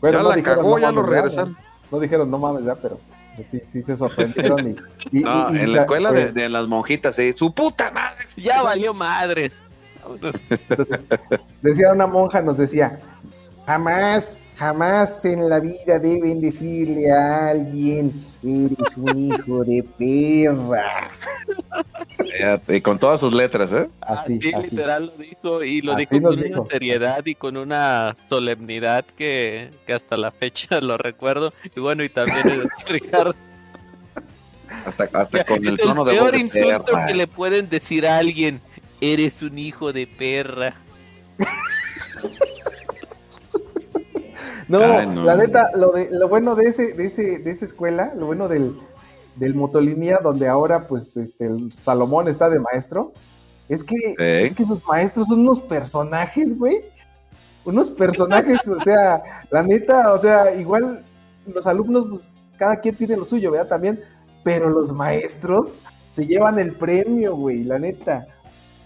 [0.00, 1.22] Bueno, Ya no la dijeron, cagó, "No ya lo mames, ¿verdad?".
[1.24, 1.56] regresaron.
[1.92, 2.98] No dijeron, no mames, ya, pero
[3.36, 4.66] pues, sí, sí se sorprendieron.
[5.12, 7.34] Y, y- No, y- y en la escuela de, eh, de las monjitas, ¿eh?
[7.36, 8.24] ¡Su puta madre!
[8.38, 9.62] Ya valió madres.
[11.62, 12.98] Decía una monja, nos decía,
[13.66, 21.10] jamás, jamás en la vida deben decirle a alguien, eres un hijo de perra.
[22.68, 23.88] Y con todas sus letras, ¿eh?
[24.00, 24.70] Así, Sí, así.
[24.70, 26.60] literal lo dijo y lo Así dijo con dijo.
[26.62, 31.52] una seriedad y con una solemnidad que, que hasta la fecha lo recuerdo.
[31.74, 33.34] Y bueno, y también el Ricardo.
[34.84, 37.06] Hasta, hasta con el es tono de voz peor insulto perra.
[37.06, 38.60] que le pueden decir a alguien.
[39.00, 40.74] Eres un hijo de perra.
[44.68, 45.24] No, Ay, no.
[45.24, 48.48] la neta, lo, de, lo bueno de ese, de ese, de esa escuela, lo bueno
[48.48, 48.76] del,
[49.36, 53.12] del motolinía, donde ahora pues este el Salomón está de maestro,
[53.68, 56.84] es que, es que sus maestros son unos personajes, güey.
[57.64, 61.04] Unos personajes, o sea, la neta, o sea, igual
[61.46, 63.68] los alumnos, pues, cada quien tiene lo suyo, ¿verdad?
[63.68, 64.00] También,
[64.44, 65.68] pero los maestros
[66.14, 68.26] se llevan el premio, güey, la neta.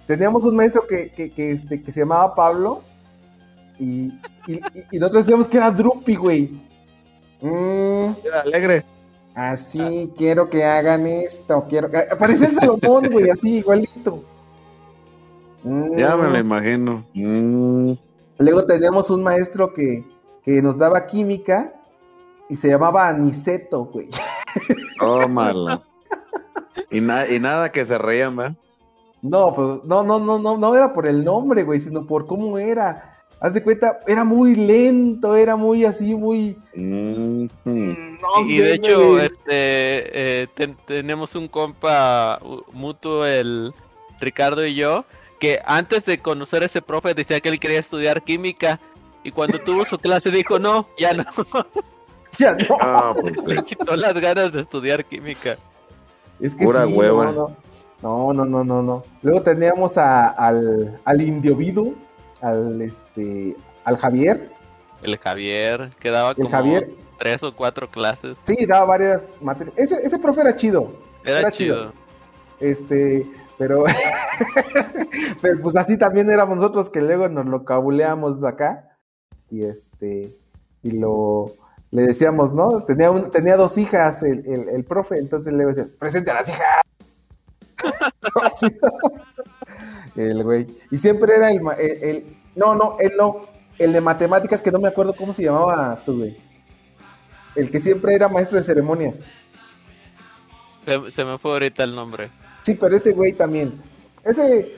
[0.07, 2.83] Teníamos un maestro que, que, que, este, que se llamaba Pablo,
[3.81, 4.13] y,
[4.47, 4.63] y, y-
[4.93, 6.51] y nosotros decíamos que era Drupi, güey.
[7.41, 8.85] Mm, Era alegre.
[9.35, 11.65] así quiero que hagan esto.
[11.69, 11.91] Quiero...
[12.19, 14.23] Parecía el Salomón, güey, así, igualito.
[15.65, 17.05] Mm, Ya me lo imagino.
[17.15, 17.93] Mm,
[18.39, 20.05] Luego teníamos un maestro que,
[20.45, 21.73] que nos daba química
[22.49, 24.09] y se llamaba Aniceto, güey.
[24.99, 25.83] tómala.
[26.91, 28.57] y, na- y nada que se reían, ¿verdad?
[29.23, 32.59] No, pues no, no, no, no, no era por el nombre, güey, sino por cómo
[32.59, 33.10] era.
[33.41, 36.59] Haz de cuenta, era muy lento, era muy así, muy.
[36.75, 38.21] Mm, mm.
[38.21, 39.43] No y sé, de hecho, este,
[40.43, 42.39] eh, ten- tenemos un compa
[42.73, 43.73] mutuo, el
[44.21, 45.07] Ricardo y yo,
[45.39, 48.79] que antes de conocer a ese profe decía que él quería estudiar química.
[49.25, 51.25] Y cuando tuvo su clase dijo, no, ya no.
[52.39, 52.77] Ya no.
[52.81, 53.43] Ah, pues.
[53.45, 55.57] Le quitó las ganas de estudiar química.
[56.41, 57.33] Es que Pura sí, hueva.
[57.33, 59.03] No, no, no, no, no, no.
[59.23, 61.97] Luego teníamos a- al, al Indiovidu,
[62.41, 64.51] al este, al Javier.
[65.03, 66.91] El Javier, que daba El como Javier.
[67.19, 68.41] tres o cuatro clases.
[68.45, 69.75] Sí, daba varias materias.
[69.79, 70.93] Ese, ese profe era chido.
[71.25, 71.93] Era, chido.
[72.61, 73.27] Este,
[73.59, 73.85] pero,
[75.43, 78.97] pero pues así también éramos nosotros que luego nos lo cabuleamos acá.
[79.51, 80.29] Y este,
[80.83, 81.47] y lo,
[81.91, 82.85] le decíamos, ¿no?
[82.85, 86.49] Tenía, un, tenía dos hijas el, el, el profe, entonces le decía, presente a las
[86.49, 86.63] hijas.
[90.17, 90.67] el güey.
[90.91, 92.25] Y siempre era el, el, el-
[92.57, 93.43] No, no, él no.
[93.79, 96.37] El de matemáticas, que no me acuerdo cómo se llamaba, tú, güey.
[97.57, 99.17] El que siempre era maestro de ceremonias.
[100.85, 102.29] Se, se me fue ahorita el nombre.
[102.63, 103.81] Sí, pero ese güey también.
[104.25, 104.75] Ese,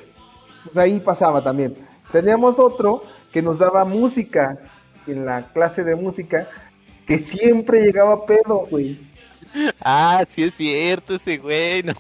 [0.65, 1.75] pues ahí pasaba también.
[2.13, 3.03] Teníamos otro
[3.33, 4.57] que nos daba música
[5.07, 6.49] en la clase de música,
[7.07, 8.99] que siempre llegaba pedo, güey.
[9.81, 11.83] Ah, sí es cierto ese güey.
[11.83, 11.93] No.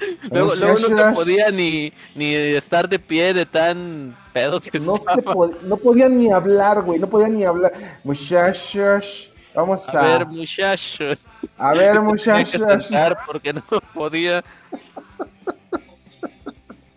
[0.30, 4.96] luego, luego no se podía ni, ni estar de pie de tan pedo que No,
[4.96, 7.72] se pod- no podían ni hablar, güey, no podían ni hablar.
[8.04, 10.00] Muchachos, vamos a...
[10.00, 11.20] A ver, muchachos.
[11.56, 12.62] A ver, muchachos.
[13.26, 13.62] porque no
[13.94, 14.44] podía.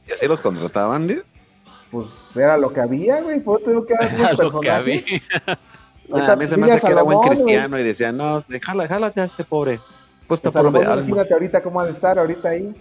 [0.07, 1.19] ¿Y así los contrataban, ¿sí?
[1.89, 4.29] Pues era lo que había, güey, fue lo que había.
[4.31, 5.03] Era lo que había.
[6.13, 9.13] Ah, a mí se me hace que era buen cristiano y decía, no, déjala, déjala
[9.13, 9.79] ya a este pobre.
[10.27, 11.01] Pues está Pues alma.
[11.03, 12.73] imagínate ahorita cómo ha de estar ahorita ahí.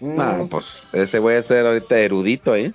[0.00, 2.72] Mm, No, pues ese güey a ser ahorita erudito, ¿eh?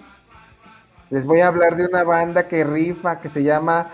[1.10, 3.88] Les voy a hablar de una banda que rifa, que se llama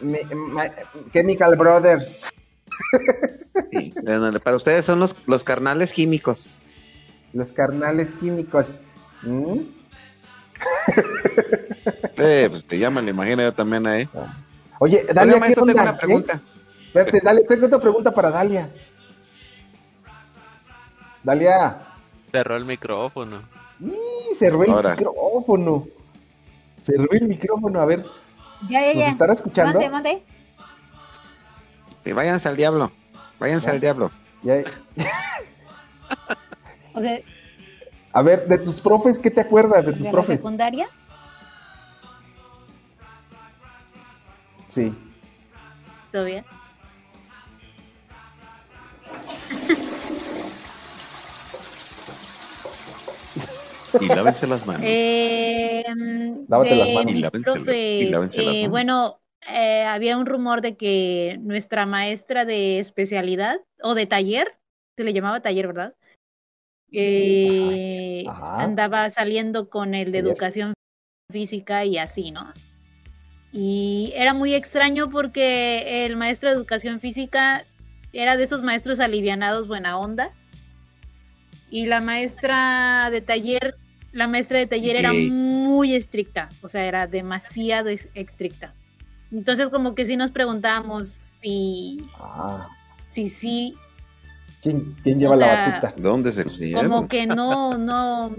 [0.00, 0.58] mm,
[1.12, 2.28] Chemical Brothers.
[3.70, 3.92] Sí.
[4.42, 6.38] Para ustedes son los, los carnales químicos.
[7.32, 8.80] Los carnales químicos.
[9.22, 9.58] ¿Mm?
[12.16, 14.08] Eh, pues te llaman, le imagino yo también ahí.
[14.78, 15.72] Oye, Dalia, ¿qué onda?
[15.72, 16.34] tengo una pregunta.
[16.34, 16.40] ¿Eh?
[16.86, 18.70] Espérate, Dalia, tengo otra pregunta para Dalia.
[21.22, 21.76] Dalia,
[22.34, 23.42] Cerró el micrófono.
[23.78, 23.94] ¡y!
[24.40, 24.96] cerró el Ahora.
[24.96, 25.86] micrófono.
[26.84, 28.04] Cerró el micrófono, a ver.
[28.68, 29.08] Ya, ya, ¿Nos ya.
[29.10, 29.74] estará escuchando?
[29.74, 30.22] Mande, mande.
[32.04, 32.90] Y váyanse al diablo.
[33.38, 34.10] Váyanse al diablo.
[34.42, 34.64] Ya-
[36.92, 37.20] O sea,
[38.12, 40.36] A ver, de tus profes, ¿qué te acuerdas de tus de la profes?
[40.36, 40.88] secundaria.
[44.68, 44.92] Sí.
[46.10, 46.44] Todavía.
[54.00, 54.82] Y lávense las manos.
[54.84, 55.84] Eh,
[56.48, 57.16] Lávate las manos.
[57.16, 58.70] Y lávense profes, y lávense las eh, manos.
[58.70, 64.56] bueno, eh, había un rumor de que nuestra maestra de especialidad o de taller,
[64.96, 65.94] se le llamaba taller, ¿verdad?
[66.92, 68.62] Eh, Ajá.
[68.62, 70.30] andaba saliendo con el de Taller.
[70.30, 70.74] educación
[71.30, 72.52] física y así, ¿no?
[73.52, 77.64] Y era muy extraño porque el maestro de educación física
[78.12, 80.32] era de esos maestros alivianados, buena onda.
[81.70, 83.76] Y la maestra de taller,
[84.14, 88.72] la maestra de taller era muy estricta, o sea, era demasiado estricta.
[89.32, 92.68] Entonces como que sí nos preguntábamos si, Ah,
[93.10, 93.76] si sí,
[94.62, 95.94] ¿quién, quién lleva O la sea, batuta?
[96.00, 96.88] ¿Dónde se consiguieron?
[96.90, 98.34] como que no, no,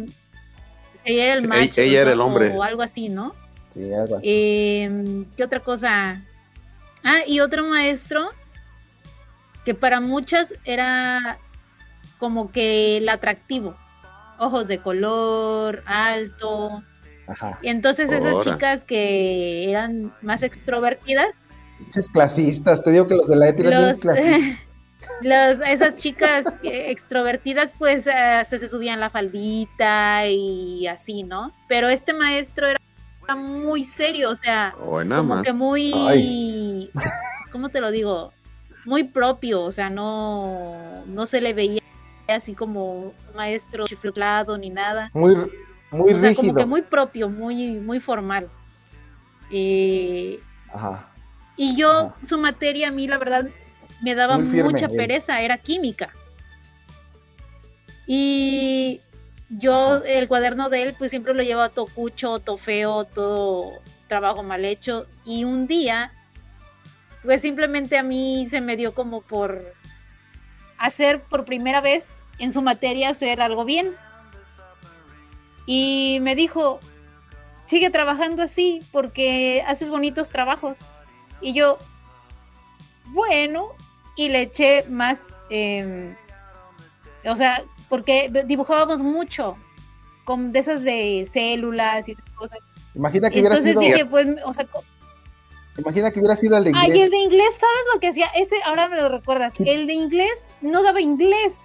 [1.03, 2.51] si ella era el Ella- macho ella era el o- hombre.
[2.55, 3.35] o algo así, ¿no?
[3.73, 4.25] Sí, algo así.
[4.27, 6.23] Eh, ¿Qué otra cosa?
[7.03, 8.29] Ah, y otro maestro
[9.65, 11.37] que para muchas era
[12.17, 13.75] como que el atractivo.
[14.39, 16.83] Ojos de color, alto.
[17.27, 17.57] Ajá.
[17.61, 21.29] Y entonces esas chicas que eran más extrovertidas,
[21.77, 24.57] Pinches clasistas, te digo que los de la ETI eran bien
[25.21, 31.53] los, esas chicas extrovertidas pues eh, se, se subían la faldita y así, ¿no?
[31.67, 32.79] Pero este maestro era
[33.35, 34.75] muy serio, o sea,
[35.05, 35.45] nada como más.
[35.45, 36.91] que muy, Ay.
[37.51, 38.31] ¿cómo te lo digo?
[38.85, 41.81] Muy propio, o sea, no, no se le veía
[42.27, 45.09] así como maestro chiflado ni nada.
[45.13, 45.35] Muy,
[45.91, 46.35] muy o sea, rígido.
[46.35, 48.49] como que muy propio, muy, muy formal.
[49.51, 50.39] Eh,
[50.73, 51.07] Ajá.
[51.55, 53.47] y yo, su materia a mí, la verdad,
[54.01, 56.13] me daba firme, mucha pereza, era química.
[58.07, 59.01] Y
[59.49, 64.43] yo, el cuaderno de él, pues siempre lo llevaba todo cucho, todo feo, todo trabajo
[64.43, 65.07] mal hecho.
[65.25, 66.11] Y un día,
[67.23, 69.74] pues simplemente a mí se me dio como por
[70.77, 73.95] hacer por primera vez en su materia hacer algo bien.
[75.65, 76.79] Y me dijo,
[77.65, 80.79] sigue trabajando así porque haces bonitos trabajos.
[81.41, 81.77] Y yo,
[83.07, 83.69] bueno,
[84.15, 86.15] y le eché más, eh,
[87.25, 89.57] o sea, porque dibujábamos mucho,
[90.23, 92.59] con de esas de células y esas cosas.
[92.95, 94.65] Imagina que Entonces dije, pues, o sea,
[95.77, 97.03] imagina que hubiera sido el de ay, inglés.
[97.03, 98.27] el de inglés, ¿sabes lo que hacía?
[98.35, 101.55] Ese, ahora me lo recuerdas, el de inglés no daba inglés,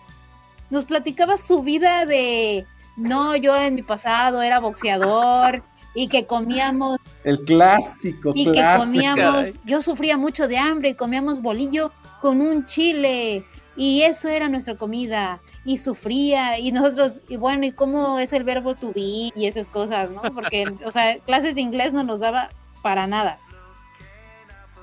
[0.70, 5.62] nos platicaba su vida de, no, yo en mi pasado era boxeador
[5.94, 11.42] y que comíamos El clásico, y que comíamos, yo sufría mucho de hambre y comíamos
[11.42, 13.44] bolillo con un chile
[13.76, 18.44] y eso era nuestra comida y sufría y nosotros y bueno y cómo es el
[18.44, 20.22] verbo to be y esas cosas, ¿no?
[20.34, 22.50] Porque o sea, clases de inglés no nos daba
[22.82, 23.38] para nada.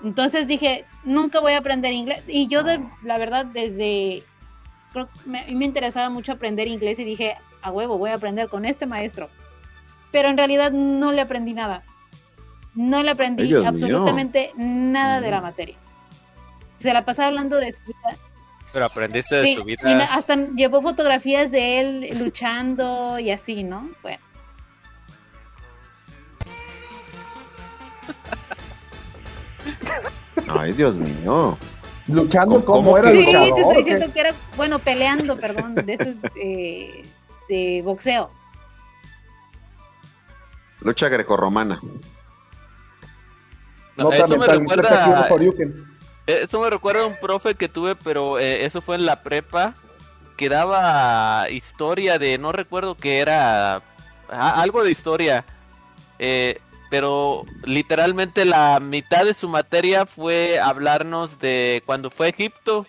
[0.03, 2.23] Entonces dije, nunca voy a aprender inglés.
[2.27, 4.23] Y yo, de, la verdad, desde.
[4.93, 8.47] Creo que me, me interesaba mucho aprender inglés y dije, a huevo, voy a aprender
[8.49, 9.29] con este maestro.
[10.11, 11.83] Pero en realidad no le aprendí nada.
[12.75, 13.69] No le aprendí Ay, Dios mío.
[13.69, 15.75] absolutamente nada de la materia.
[16.77, 18.17] Se la pasaba hablando de su vida.
[18.71, 19.95] Pero aprendiste de Sí, su y vida.
[19.97, 23.89] me- hasta llevó fotografías de él luchando y así, ¿no?
[24.03, 24.19] Bueno.
[30.47, 31.57] Ay, Dios mío.
[32.07, 33.53] Luchando ¿Cómo como era Sí, luchador.
[33.53, 37.03] te estoy ¿o diciendo que era, bueno, peleando, perdón, de esos eh,
[37.49, 38.29] de boxeo.
[40.81, 41.79] Lucha grecorromana.
[43.97, 45.27] No, eso me recuerda.
[46.27, 49.23] Eh, Eso me recuerda a un profe que tuve, pero eh, eso fue en la
[49.23, 49.73] prepa,
[50.35, 53.81] que daba historia de, no recuerdo que era,
[54.29, 55.45] ah, algo de historia,
[56.19, 56.59] eh,
[56.89, 62.85] pero literalmente la mitad de su materia fue hablarnos de cuando fue a Egipto.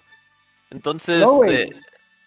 [0.70, 1.68] Entonces, No, eh,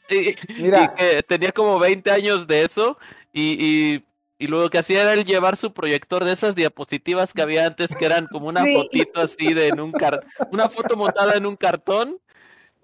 [0.10, 0.94] y, Mira.
[0.94, 2.98] y que tenía como 20 años de eso
[3.32, 4.04] y, y,
[4.40, 7.96] y luego que hacía era el llevar su proyector de esas diapositivas que había antes
[7.96, 8.74] que eran como una Sí.
[8.76, 10.20] fotito así de en un car
[10.52, 12.18] una foto montada en un cartón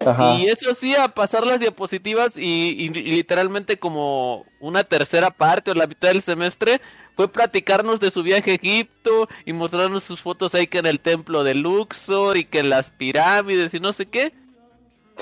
[0.00, 0.34] Ajá.
[0.36, 6.08] y eso hacía pasar las diapositivas y, literalmente como una tercera parte o la mitad
[6.08, 6.80] del semestre
[7.16, 11.00] fue platicarnos de su viaje a Egipto y mostrarnos sus fotos ahí que en el
[11.00, 14.32] templo de Luxor y que en las pirámides y no sé qué.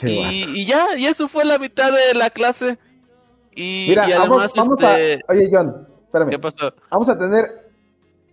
[0.03, 2.77] Y, ya, y eso fue la mitad de la clase.
[3.55, 5.33] Y, Mira, y vamos, además, vamos este, a.
[5.33, 6.29] Oye, John, espérame.
[6.29, 6.75] ¿qué pasó?
[6.91, 7.71] Vamos a tener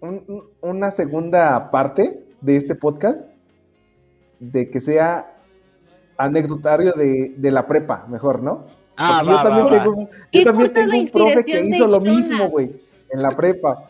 [0.02, 3.22] un- un- una segunda parte de este podcast
[4.42, 5.33] de que sea
[6.18, 8.66] anecdotario de, de la prepa, mejor, ¿no?
[8.98, 9.84] Ah, Porque yo va, también va, va.
[9.84, 12.72] tengo, un- ¿Qué yo también importa tengo la un profe que hizo lo mismo, güey,
[13.10, 13.88] en la prepa.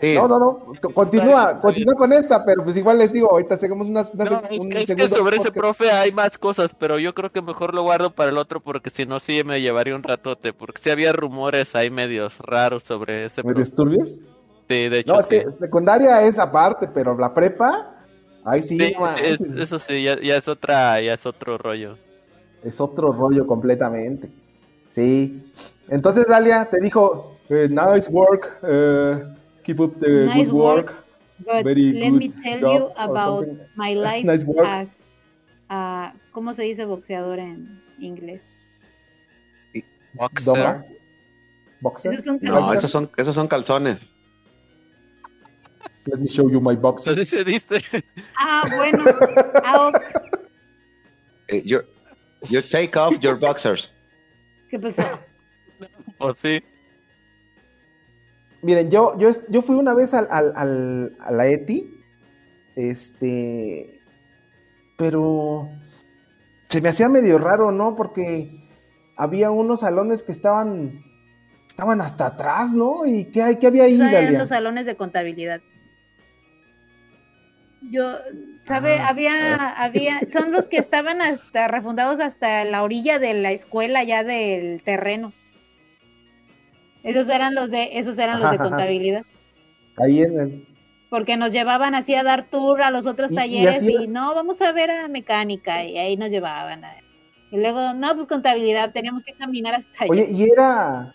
[0.00, 0.14] Sí.
[0.14, 3.84] No, no, no, co- continúa, continúa con esta, pero pues igual les digo, ahorita hacemos
[3.88, 7.00] una, una No, es un que, es que sobre ese profe hay más cosas, pero
[7.00, 9.96] yo creo que mejor lo guardo para el otro porque si no sí me llevaría
[9.96, 13.54] un ratote, porque sí había rumores ahí medios raros sobre ese profe.
[13.54, 14.08] ¿Medios turbios?
[14.68, 15.40] Sí, de hecho No, es sí.
[15.40, 17.97] que secundaria es aparte, pero la prepa,
[18.48, 21.58] ahí sí, Sí, no manches, es- eso sí, ya, ya es otra, ya es otro
[21.58, 21.96] rollo.
[22.64, 24.28] es otro rollo completamente.
[24.94, 25.42] Sí.
[25.88, 29.22] Entonces Dalia te dijo, eh, nice work, eh,
[29.62, 31.04] keep up the Nice good work.
[31.38, 33.46] But Very let good me tell job you about
[33.76, 34.66] my life Nice work.
[34.66, 35.04] as
[35.70, 38.42] uh, ¿cómo se dice boxeador en inglés?
[40.14, 40.76] Boxer.
[41.80, 42.12] Boxer.
[42.12, 43.98] Esos son No, esos son, esos son calzones.
[46.10, 46.76] Let me show you my.
[47.06, 47.78] Así se dice.
[48.38, 49.04] Ah, bueno.
[49.64, 49.90] Ah.
[51.48, 51.80] Eh, you,
[52.48, 53.90] you take off your boxers.
[54.70, 55.02] ¿Qué pasó?
[56.20, 56.60] O sí.
[58.62, 61.88] Miren, yo, yo, yo fui una vez al, al, al- a la ETI,
[62.74, 64.00] este,
[64.96, 65.68] pero
[66.68, 67.94] se me hacía medio raro, ¿no?
[67.94, 68.50] Porque
[69.16, 71.00] había unos salones que estaban,
[71.68, 73.06] estaban hasta atrás, ¿no?
[73.06, 75.60] ¿Y qué, hay, qué había ahí, Esos eran los salones de contabilidad.
[77.80, 78.18] Yo,
[78.64, 78.96] ¿sabe?
[78.98, 84.02] Ah, había, había, son los que estaban hasta refundados hasta la orilla de la escuela
[84.02, 85.32] ya del terreno.
[87.04, 89.22] Esos eran los de, esos eran los de contabilidad.
[89.96, 90.66] Ahí en el...
[91.08, 94.34] Porque nos llevaban así a dar tour a los otros Y- talleres y, era- no,
[94.34, 96.84] vamos a ver a mecánica y ahí nos llevaban.
[96.84, 96.96] a-
[97.50, 100.12] Y luego, no, pues contabilidad, teníamos que caminar hasta allá.
[100.12, 101.14] Oye, y era...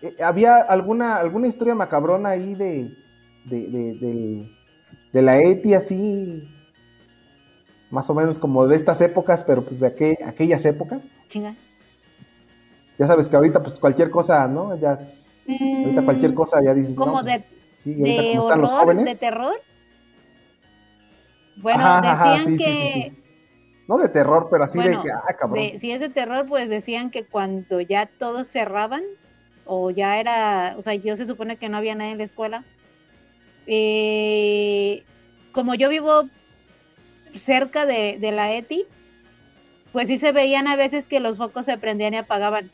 [0.00, 2.88] eh, ¿Había alguna, alguna historia macabrona ahí de,
[3.48, 4.56] de, de, del-
[5.12, 6.48] de la ETI así,
[7.90, 11.00] más o menos como de estas épocas, pero pues de aquel- aquellas épocas?
[11.28, 11.54] Chinga.
[12.98, 14.78] Ya sabes que ahorita pues cualquier cosa, ¿no?
[14.78, 14.98] Ya,
[15.82, 17.44] ahorita cualquier cosa ya dices, no, Mm, Como pues, de,
[17.82, 19.04] sí, de los horror, jóvenes.
[19.04, 19.54] de terror.
[21.56, 23.22] Bueno, Ajá, decían sí, que, sí.
[23.88, 25.54] No de terror, pero así bueno, de que, ah, cabrón.
[25.64, 29.02] de- si es de terror, pues decían que cuando ya todos cerraban,
[29.64, 32.64] o ya era, o sea, yo se supone que no había nadie en la escuela,
[33.68, 35.04] eh,
[35.52, 36.28] como yo vivo
[37.34, 38.86] cerca de, de la ETI,
[39.92, 42.70] pues sí se veían a veces que los focos se prendían y apagaban.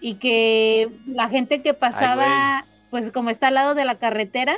[0.00, 4.56] Y que la gente que pasaba, pues como está al lado de la carretera,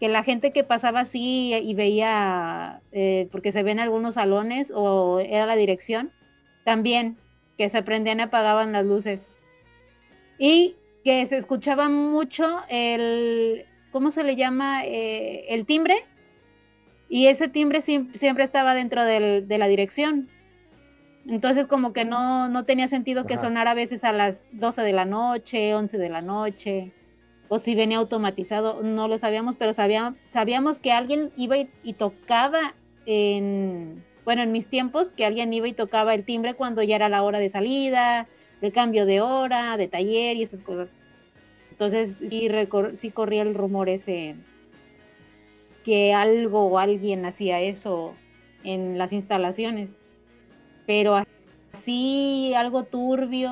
[0.00, 5.20] que la gente que pasaba así y veía, eh, porque se ven algunos salones o
[5.20, 6.12] era la dirección,
[6.64, 7.16] también
[7.56, 9.30] que se prendían y apagaban las luces.
[10.38, 14.84] Y que se escuchaba mucho el, ¿cómo se le llama?
[14.84, 15.96] Eh, el timbre.
[17.08, 20.28] Y ese timbre siem- siempre estaba dentro del- de la dirección.
[21.26, 23.42] Entonces como que no, no tenía sentido que Ajá.
[23.44, 26.92] sonara a veces a las 12 de la noche, 11 de la noche.
[27.54, 31.92] o si venía automatizado, no lo sabíamos, pero sabía- sabíamos que alguien iba y, y
[31.92, 32.74] tocaba
[33.04, 37.10] en, bueno, en mis tiempos, que alguien iba y tocaba el timbre cuando ya era
[37.10, 38.26] la hora de salida,
[38.62, 40.88] el cambio de hora, de taller y esas cosas.
[41.70, 44.36] Entonces sí, recor- sí corría el rumor ese
[45.84, 48.14] que algo o alguien hacía eso
[48.62, 49.96] en las instalaciones.
[50.86, 51.20] Pero
[51.72, 53.50] así algo turbio,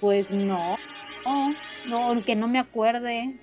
[0.00, 0.76] pues no,
[1.24, 1.54] no,
[1.88, 3.38] no, aunque no me acuerde.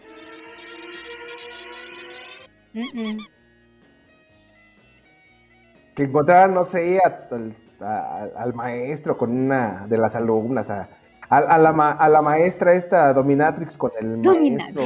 [5.96, 10.88] Que encontraran, no sé, al, a- al maestro con una de las alumnas, a,
[11.30, 14.84] a- a la, ma- a la maestra esta dominatrix con el maestro.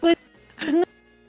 [0.00, 0.16] Pues
[0.74, 0.82] no,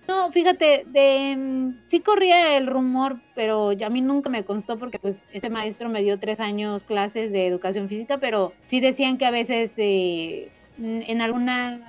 [0.08, 4.78] no, fíjate, de, mm, sí corría el rumor, pero ya a mí nunca me constó
[4.78, 9.18] porque pues este maestro me dio tres años clases de educación física, pero sí decían
[9.18, 11.80] que a veces eh, mm, en algunas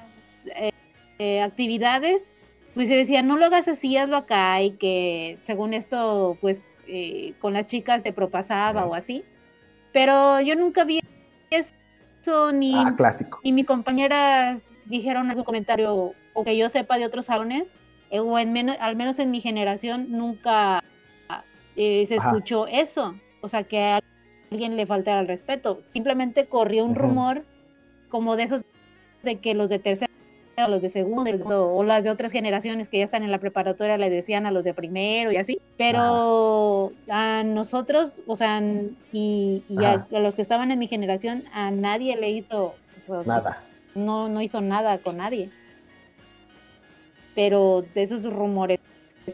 [0.57, 0.71] eh,
[1.19, 2.35] eh, actividades,
[2.75, 7.35] pues se decía, no lo hagas así, hazlo acá, y que según esto, pues eh,
[7.41, 9.25] con las chicas se propasaba o así,
[9.93, 11.01] pero yo nunca vi
[11.51, 13.41] eso ni Ah, clásico.
[13.45, 17.79] mis compañeras dijeron algún comentario o que yo sepa de otros salones,
[18.11, 20.81] eh, o en menos, al menos en mi generación nunca
[21.77, 22.29] eh, se Ajá.
[22.29, 23.15] escuchó eso.
[23.41, 24.01] O sea, que a
[24.51, 25.81] alguien le faltara el respeto.
[25.85, 27.45] Simplemente corrió un rumor
[28.11, 28.63] como de esos
[29.23, 30.12] de que los de tercero,
[30.57, 33.97] o los de segundo, o las de otras generaciones que ya están en la preparatoria
[33.97, 35.59] le decían a los de primero y así.
[35.79, 38.63] Pero a nosotros, o sea,
[39.13, 42.75] y, y a, a los que estaban en mi generación, a nadie le hizo
[43.09, 43.63] o sea, Nada.
[43.95, 45.51] no, no hizo nada con nadie.
[47.35, 48.79] Pero de esos rumores,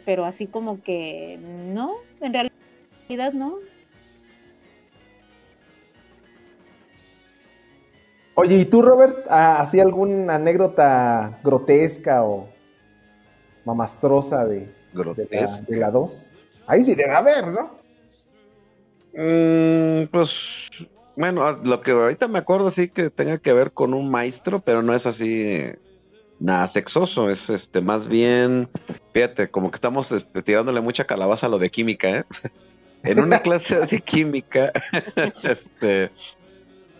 [0.05, 3.57] pero así como que no, en realidad no.
[8.41, 12.49] Oye, ¿y tú, Robert, así alguna anécdota grotesca o
[13.65, 15.61] mamastrosa de, de la, Grotesca.
[15.67, 16.31] de la 2?
[16.69, 17.71] Ahí sí debe haber, ¿no?
[19.13, 20.31] Mm, pues,
[21.17, 24.85] bueno, lo que ahorita me acuerdo sí que tenga que ver con un maestro, pero
[24.85, 25.73] no es así
[26.39, 28.69] nada sexoso, es este más bien,
[29.15, 32.25] fíjate, como que estamos este, tirándole mucha calabaza a lo de química, ¿eh?
[33.03, 34.73] En una clase de química,
[35.43, 36.11] este,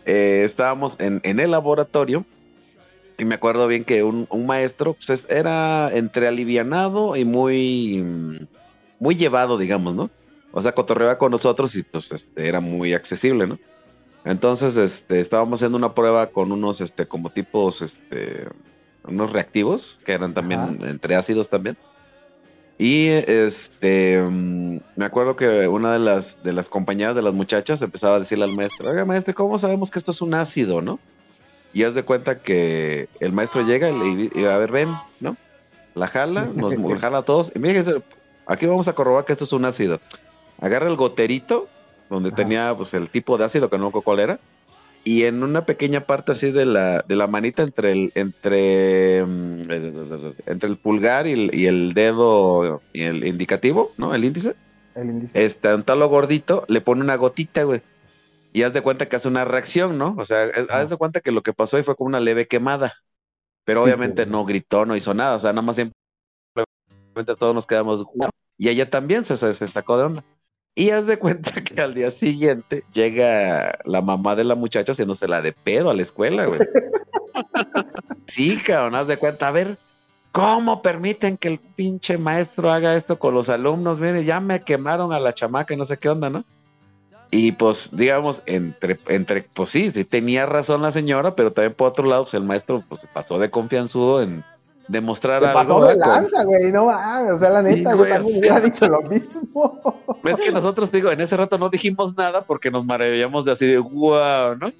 [0.09, 2.27] eh, estábamos en, en el laboratorio
[3.19, 8.03] y me acuerdo bien que un, un maestro pues, es- era entre alivianado y muy,
[8.03, 8.47] mm,
[9.01, 10.11] muy llevado, digamos, ¿no?
[10.51, 13.59] O sea, cotorreaba con nosotros y pues este, era muy accesible, ¿no?
[14.25, 18.47] Entonces, este, estábamos haciendo una prueba con unos, este, como tipos, este,
[19.05, 21.77] unos reactivos, que eran también entre ácidos también.
[22.79, 27.83] Y este, mm, me acuerdo que una de las, de las compañeras de las muchachas
[27.83, 31.01] empezaba a decirle al maestro, oiga maestro, ¿cómo sabemos que esto es un ácido, no?
[31.75, 34.89] Y haz de cuenta que el maestro llega y le y, a ver, ven,
[35.21, 35.37] ¿no?
[35.95, 37.51] La jala, nos jala a todos.
[37.55, 38.01] Y fíjense,
[38.47, 40.01] aquí vamos a corroborar que esto es un ácido.
[40.61, 41.67] Agarra el goterito,
[42.09, 44.39] donde tenía pues el tipo de ácido que no cuál era,
[45.11, 49.71] y en una pequeña parte así de la, de la manita entre el, entre, mm,
[49.71, 54.15] el- entre el pulgar y el, y el dedo y el indicativo, ¿no?
[54.15, 54.57] El índice.
[54.95, 55.39] El índice.
[55.45, 57.83] Este, un talo gordito, le pone una gotita, güey.
[58.53, 60.15] Y haz de cuenta que hace una reacción, ¿no?
[60.19, 62.49] O sea, es- haz de cuenta que lo que pasó ahí fue como una leve
[62.49, 62.95] quemada.
[63.65, 65.37] Pero Sí, obviamente no gritó, no hizo nada.
[65.37, 68.05] O sea, nada más simplemente todos nos quedamos.
[68.57, 70.25] Y ella también se, se, se sacó de onda.
[70.79, 75.27] Y haz de cuenta que al día siguiente llega la mamá de la muchacha haciéndose
[75.27, 76.61] la de pedo a la escuela, güey.
[78.29, 79.49] Sí, cabrón, haz de cuenta.
[79.49, 79.77] A ver,
[80.31, 83.99] ¿cómo permiten que el pinche maestro haga esto con los alumnos?
[83.99, 86.45] Mire, ya me quemaron a la chamaca y no sé qué onda, ¿no?
[87.33, 91.89] Y pues, digamos, entre, entre, pues sí, sí tenía razón la señora, pero también por
[91.89, 94.45] otro lado, pues el maestro pues se pasó de confianzudo en
[94.89, 95.61] demostrar Se algo.
[95.61, 99.03] pasó de lanza, güey, no mames, o sea, la neta, yo también hubiera dicho lo
[99.03, 99.83] mismo.
[100.25, 103.67] Es que nosotros, digo, en ese rato no dijimos nada porque nos maravillamos de así
[103.67, 104.73] de wow, ¿no?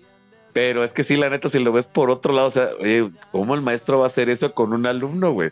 [0.53, 3.11] Pero es que sí, la neta, si lo ves por otro lado, o sea, oye,
[3.31, 5.51] ¿cómo el maestro va a hacer eso con un alumno, güey?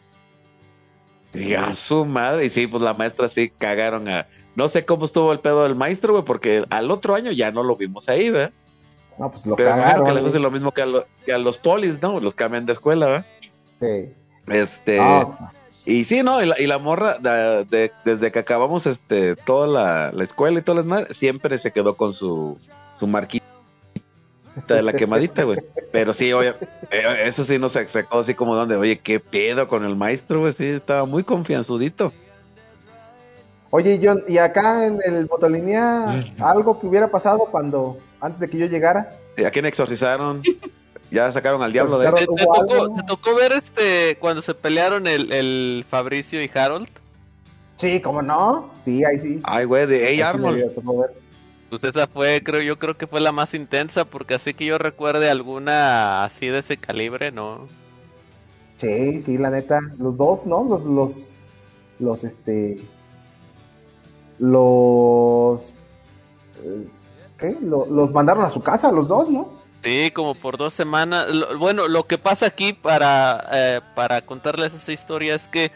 [1.33, 2.47] Sí, a su madre.
[2.47, 4.27] Y sí, pues la maestra sí cagaron a.
[4.55, 7.63] No sé cómo estuvo el pedo del maestro, güey, porque al otro año ya no
[7.63, 8.53] lo vimos ahí, ¿verdad?
[9.19, 10.07] No, pues lo Pero cagaron.
[10.07, 10.31] que les güey.
[10.31, 12.19] hace lo mismo que a, lo- que a los polis, ¿no?
[12.21, 13.27] Los cambian de escuela, ¿verdad?
[13.79, 14.13] Sí.
[14.49, 14.99] Este.
[15.01, 15.53] Ah,
[15.85, 19.67] Y sí, no, y la, y la morra, de- de- desde que acabamos este toda
[19.69, 22.59] la, la escuela y todas las madres, siempre se quedó con su,
[22.99, 23.47] su marquita
[24.67, 25.59] de la quemadita, güey.
[25.93, 26.55] Pero sí, oye,
[26.91, 30.53] eh, eso sí nos sacó así como donde, oye, qué pedo con el maestro, güey,
[30.55, 32.13] sí, estaba muy confianzudito.
[33.71, 36.43] Oye, John, ¿y acá en el Botolínea Mm.
[36.43, 39.11] algo que hubiera pasado cuando, antes de que yo llegara?
[39.37, 40.41] ¿Y ¿A quién exorcizaron?
[41.17, 42.27] Ya sacaron al diablo de ¿Te, ahí.
[42.37, 46.89] te tocó, te tocó ver este cuando se pelearon el, el Fabricio y Harold?
[47.79, 48.69] Sí, ¿cómo no?
[48.85, 49.41] Sí, ahí sí.
[49.43, 50.73] Ay, güey, de Hey Arnold.
[51.71, 54.77] Pues esa fue, creo yo creo que fue la más intensa porque así que yo
[54.77, 57.67] recuerde alguna así de ese calibre, no.
[58.77, 59.81] Sí, sí, la neta.
[59.99, 60.65] Los dos, ¿no?
[60.65, 61.33] Los, los,
[61.99, 62.77] los, este.
[64.39, 65.73] Los.
[66.63, 67.01] es-
[67.39, 67.57] ¿Qué?
[67.63, 69.56] Lo- los mandaron a su casa, los dos, ¿no?
[69.87, 71.29] Sí, como por dos semanas.
[71.33, 75.71] Lo- bueno, lo que pasa aquí para, eh, para contarles esa historia es que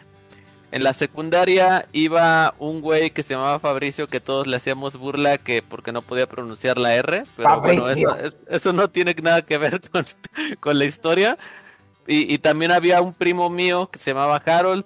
[0.73, 5.39] en la secundaria iba un güey que se llamaba Fabricio que todos le hacíamos burla
[5.39, 9.43] que porque no podía pronunciar la R, pero bueno, eso, es- eso no tiene nada
[9.43, 10.05] que ver con,
[10.61, 11.39] con la historia.
[12.07, 14.85] Y, y también había un primo mío que se llamaba Harold.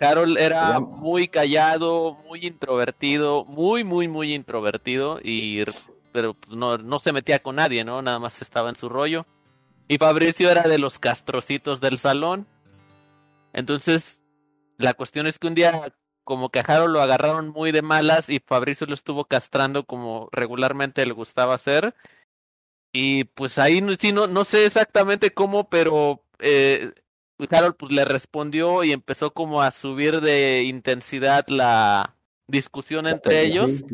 [0.00, 5.62] Harold era muy callado, muy introvertido, muy, muy, muy introvertido, y
[6.12, 8.02] pero pues, no, no se metía con nadie, ¿no?
[8.02, 9.26] Nada más estaba en su rollo.
[9.88, 12.46] Y Fabricio era de los castrocitos del salón.
[13.52, 14.20] Entonces,
[14.78, 15.92] la cuestión es que un día
[16.24, 20.28] como que a Harold lo agarraron muy de malas y Fabricio lo estuvo castrando como
[20.32, 21.94] regularmente le gustaba hacer.
[22.92, 26.92] Y pues ahí sí, no, no sé exactamente cómo, pero eh,
[27.50, 32.16] Harold pues le respondió y empezó como a subir de intensidad la
[32.50, 33.84] discusión entre ellos.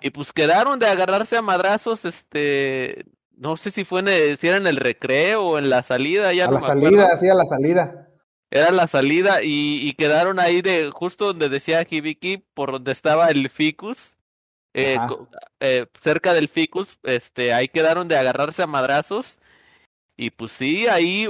[0.00, 3.04] Y pues quedaron de agarrarse a madrazos, este,
[3.36, 6.32] no sé si fue en el- si era en el recreo o en la salida,
[6.32, 7.20] ya A no la salida, acuerdo.
[7.20, 8.08] sí, a la salida.
[8.50, 13.26] Era la salida y, y quedaron ahí de justo donde decía Hibiki, por donde estaba
[13.28, 14.14] el ficus,
[14.74, 14.96] eh,
[15.60, 19.38] eh, cerca del ficus, este, ahí quedaron de agarrarse a madrazos
[20.16, 21.26] y pues sí, ahí,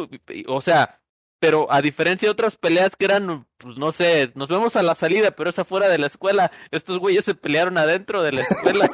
[0.47, 1.01] o sea,
[1.45, 4.95] pero a diferencia de otras peleas que eran, pues no sé, nos vemos a la
[4.95, 8.90] salida, pero es afuera de la escuela, estos güeyes se pelearon adentro de la escuela.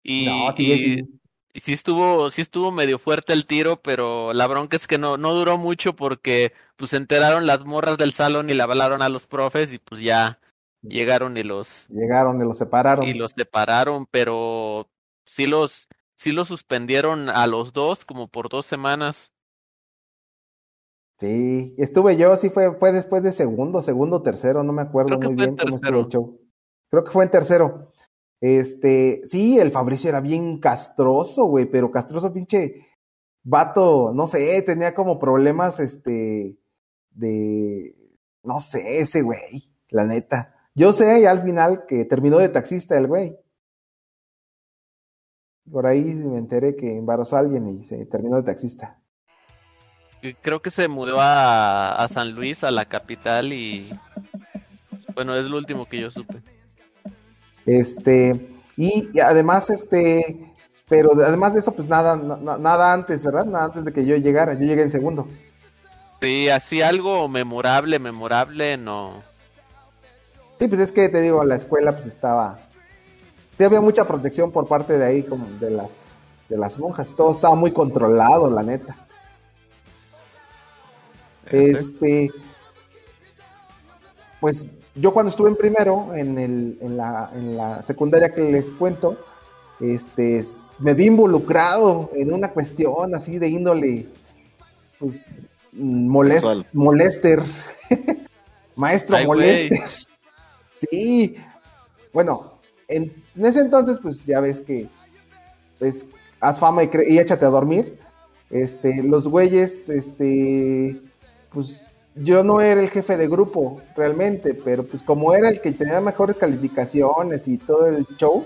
[0.04, 1.20] y, No, sí, y- sí.
[1.54, 5.18] y sí estuvo, sí estuvo medio fuerte el tiro, pero la bronca es que no,
[5.18, 9.10] no duró mucho porque pues se enteraron las morras del salón y le hablaron a
[9.10, 10.40] los profes y pues ya
[10.84, 13.04] llegaron y los Llegaron y los separaron.
[13.04, 14.88] y los separaron, pero
[15.26, 19.32] sí los sí los suspendieron a los dos como por dos semanas.
[21.20, 25.36] Sí, estuve yo, sí fue, fue después de segundo, segundo, tercero, no me acuerdo muy
[25.36, 26.40] bien cómo estuvo el show.
[26.90, 27.92] Creo que fue en tercero.
[28.42, 32.86] Este, sí, el Fabricio era bien castroso, güey, pero castroso pinche
[33.44, 36.58] vato, no sé, tenía como problemas, este,
[37.12, 37.96] de,
[38.44, 40.54] no sé, ese güey, la neta.
[40.74, 43.38] Yo sé ya al final que terminó de taxista el güey.
[45.72, 49.00] Por ahí me enteré que embarazó a alguien y se terminó de taxista.
[50.42, 53.92] Creo que se mudó a, a San Luis, a la capital y
[55.14, 56.42] bueno, es lo último que yo supe.
[57.66, 58.48] Este,
[58.78, 60.54] y, y además, este,
[60.88, 63.46] pero además de eso, pues nada, na- nada antes, ¿verdad?
[63.46, 64.54] Nada antes de que yo llegara.
[64.54, 65.28] Yo llegué en segundo.
[66.22, 69.22] Sí, así algo memorable, memorable, no.
[70.58, 72.60] Sí, pues es que te digo, la escuela pues estaba,
[73.58, 75.92] sí había mucha protección por parte de ahí, como de las,
[76.50, 77.14] de las monjas.
[77.16, 78.96] Todo estaba muy controlado, la neta.
[81.52, 82.32] Este,
[84.40, 88.72] pues yo cuando estuve en primero, en, el, en, la, en la secundaria que les
[88.72, 89.18] cuento,
[89.80, 90.46] este,
[90.80, 94.08] me vi involucrado en una cuestión así de índole,
[95.00, 95.32] pues,
[95.74, 97.44] molest, molester,
[98.76, 99.84] maestro Ay, molester.
[100.90, 101.36] Sí,
[102.14, 102.54] bueno,
[102.88, 104.88] en, en ese entonces, pues ya ves que,
[105.80, 106.06] pues,
[106.40, 107.98] haz fama y, y échate a dormir.
[108.50, 111.02] Este, los güeyes, este,
[111.52, 111.84] pues
[112.16, 116.00] yo no era el jefe de grupo realmente, pero pues como era el que tenía
[116.00, 118.46] mejores calificaciones y todo el show,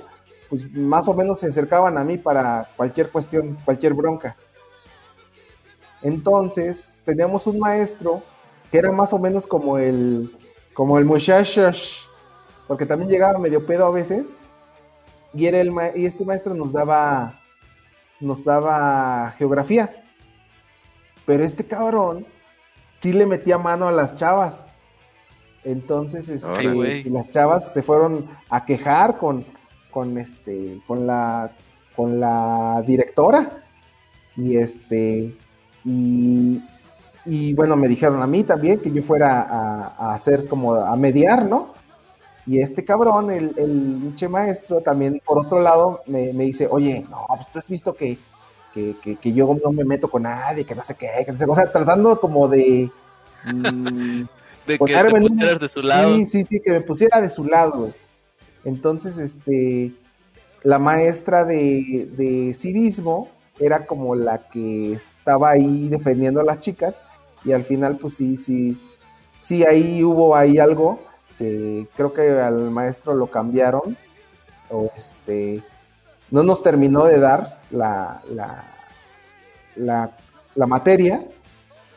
[0.49, 4.35] pues más o menos se acercaban a mí para cualquier cuestión, cualquier bronca.
[6.01, 8.23] Entonces, teníamos un maestro
[8.71, 10.35] que era más o menos como el,
[10.73, 11.69] como el muchacho,
[12.67, 14.38] porque también llegaba medio pedo a veces,
[15.33, 17.39] y era el ma- y este maestro nos daba,
[18.19, 20.03] nos daba geografía.
[21.25, 22.25] Pero este cabrón
[22.99, 24.65] sí le metía mano a las chavas.
[25.63, 29.45] Entonces, este, Ay, las chavas se fueron a quejar con,
[29.91, 31.51] con este, con la,
[31.95, 33.63] con la directora.
[34.37, 35.35] Y este,
[35.83, 36.63] y,
[37.25, 40.95] y bueno, me dijeron a mí también que yo fuera a, a hacer como a
[40.95, 41.73] mediar, ¿no?
[42.49, 47.05] Y este cabrón, el, el pinche maestro, también por otro lado me, me dice, oye,
[47.09, 48.17] no, pues tú has visto que,
[48.73, 51.37] que, que, que yo no me meto con nadie, que no sé qué, que no
[51.37, 52.89] sé qué", o sea, tratando como de...
[53.53, 54.21] mm,
[54.67, 56.15] De que te un- pusieras de su lado.
[56.15, 57.93] Sí, sí, sí, que me pusiera de su lado, güey.
[58.65, 59.91] Entonces, este,
[60.63, 63.29] la maestra de, de civismo
[63.59, 66.95] era como la que estaba ahí defendiendo a las chicas
[67.45, 68.77] y al final pues sí, sí,
[69.43, 70.99] sí ahí hubo ahí algo,
[71.39, 73.97] que creo que al maestro lo cambiaron
[74.69, 75.63] o este
[76.29, 78.63] no nos terminó de dar la, la,
[79.75, 80.11] la,
[80.53, 81.25] la materia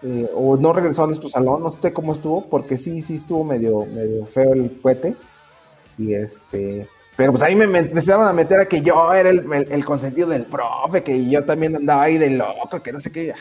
[0.03, 3.45] eh, o no regresó a nuestro salón, no sé cómo estuvo, porque sí, sí estuvo
[3.45, 5.15] medio, medio feo el cohete.
[5.97, 10.29] Y este, pero pues ahí me, empezaron a meter a que yo era el consentido
[10.29, 13.33] del profe, que yo también andaba ahí de loco, que no sé qué.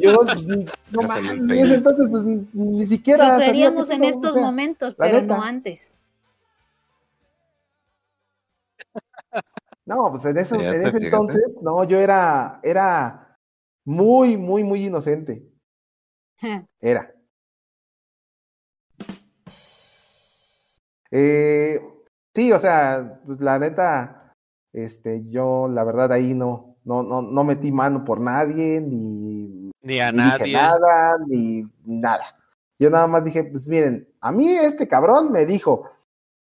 [0.00, 0.46] Yo, pues,
[0.90, 3.32] no mames, en ese entonces, pues ni, siquiera.
[3.32, 5.36] Lo creeríamos en estos o sea, momentos, pero neta.
[5.36, 5.94] no antes.
[9.84, 13.36] No, pues en, eso, Fíjate, en ese entonces, no, yo era, era
[13.84, 15.42] muy, muy, muy inocente.
[16.80, 17.12] Era.
[21.10, 21.80] Eh,
[22.34, 24.34] sí, o sea, pues la neta,
[24.72, 30.00] este, yo la verdad ahí no, no, no, no metí mano por nadie, ni, Ni
[30.00, 30.52] a ni dije nadie.
[30.52, 32.24] nada, ni nada.
[32.78, 35.90] Yo nada más dije, pues miren, a mí este cabrón me dijo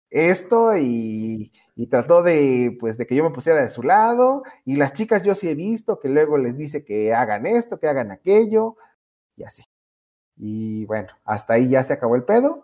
[0.09, 4.75] esto y, y trató de, pues, de que yo me pusiera de su lado, y
[4.75, 8.11] las chicas yo sí he visto que luego les dice que hagan esto, que hagan
[8.11, 8.75] aquello,
[9.35, 9.63] y así.
[10.37, 12.63] Y bueno, hasta ahí ya se acabó el pedo.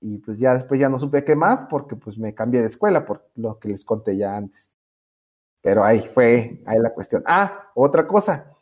[0.00, 3.04] Y pues ya después ya no supe qué más porque pues me cambié de escuela
[3.04, 4.76] por lo que les conté ya antes.
[5.60, 7.24] Pero ahí fue, ahí la cuestión.
[7.26, 8.54] Ah, otra cosa.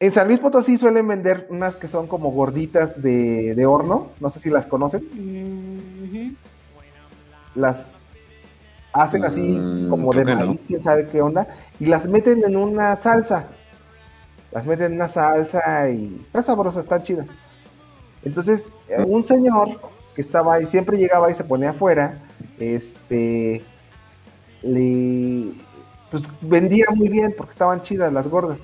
[0.00, 4.08] En San Luis Potosí suelen vender unas que son como gorditas de, de horno.
[4.18, 5.04] No sé si las conocen.
[5.12, 6.34] Mm,
[7.54, 7.86] Las
[8.92, 10.34] hacen así Mm, como de no.
[10.36, 11.46] maíz, quién sabe qué onda.
[11.78, 13.48] Y las meten en una salsa.
[14.52, 17.28] Las meten en una salsa y está sabrosa, están chidas.
[18.22, 19.80] Entonces, eh, un señor
[20.14, 22.18] que estaba ahí, siempre llegaba y se ponía afuera,
[22.58, 23.62] este,
[24.62, 25.52] le,
[26.10, 28.58] pues vendía muy bien porque estaban chidas las gordas.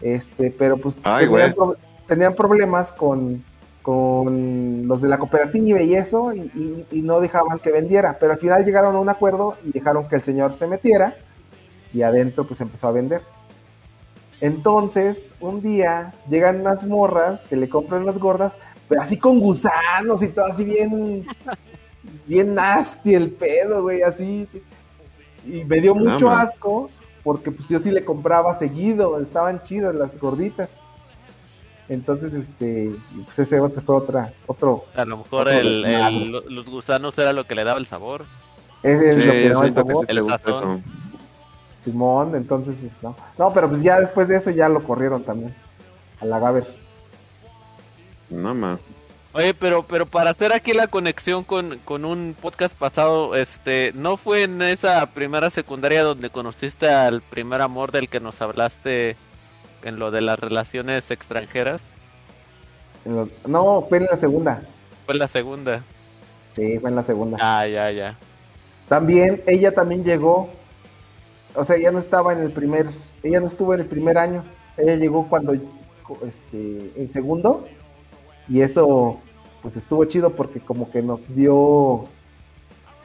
[0.00, 1.54] Este, pero pues Ay, tenían, güey.
[1.54, 1.76] pro-
[2.06, 3.42] tenían problemas con,
[3.82, 8.16] con los de la cooperativa y eso, y, y- y no dejaban que vendiera.
[8.20, 11.16] Pero al final llegaron a un acuerdo y dejaron que el señor se metiera
[11.92, 13.22] y adentro pues empezó a vender.
[14.40, 18.54] Entonces, un día llegan unas morras que le compran las gordas,
[18.88, 21.26] pero así con gusanos y todo así bien,
[22.26, 24.46] bien nasty el pedo, güey, así.
[25.44, 26.88] Y me dio mucho asco
[27.28, 30.70] porque pues yo sí le compraba seguido, estaban chidas las gorditas.
[31.86, 32.90] Entonces, este,
[33.26, 34.86] pues ese otro fue otra, otro.
[34.96, 38.24] A lo mejor el, los gusanos era lo que le daba el sabor.
[38.82, 40.06] Ese es Sí, lo que yo daba el sabor.
[40.08, 40.82] El sazón.
[41.82, 43.14] Simón, entonces, pues no.
[43.36, 45.54] No, pero pues ya después de eso ya lo corrieron también.
[46.22, 46.66] A la Gaber.
[48.30, 48.80] No más.
[49.34, 54.16] Oye, pero, pero para hacer aquí la conexión con, con un podcast pasado, este, ¿no
[54.16, 59.16] fue en esa primera secundaria donde conociste al primer amor del que nos hablaste
[59.82, 61.84] en lo de las relaciones extranjeras?
[63.04, 64.62] En No, fue en la segunda.
[65.04, 65.82] Fue la segunda.
[66.52, 67.38] Sí, fue en la segunda.
[67.40, 68.16] Ah, ya, ya.
[68.88, 70.48] También, ella también llegó.
[71.54, 72.86] O sea, ella no estaba en el primer.
[73.22, 74.44] Ella no estuvo en el primer año.
[74.76, 75.52] Ella llegó cuando.
[75.52, 77.66] Este, en segundo.
[78.48, 79.18] Y eso,
[79.62, 82.04] pues estuvo chido porque como que nos dio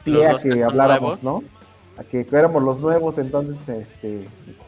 [0.04, 1.42] pie a que habláramos, nuevos.
[1.42, 1.48] ¿no?
[1.98, 4.58] A que éramos los nuevos, entonces, este, pues,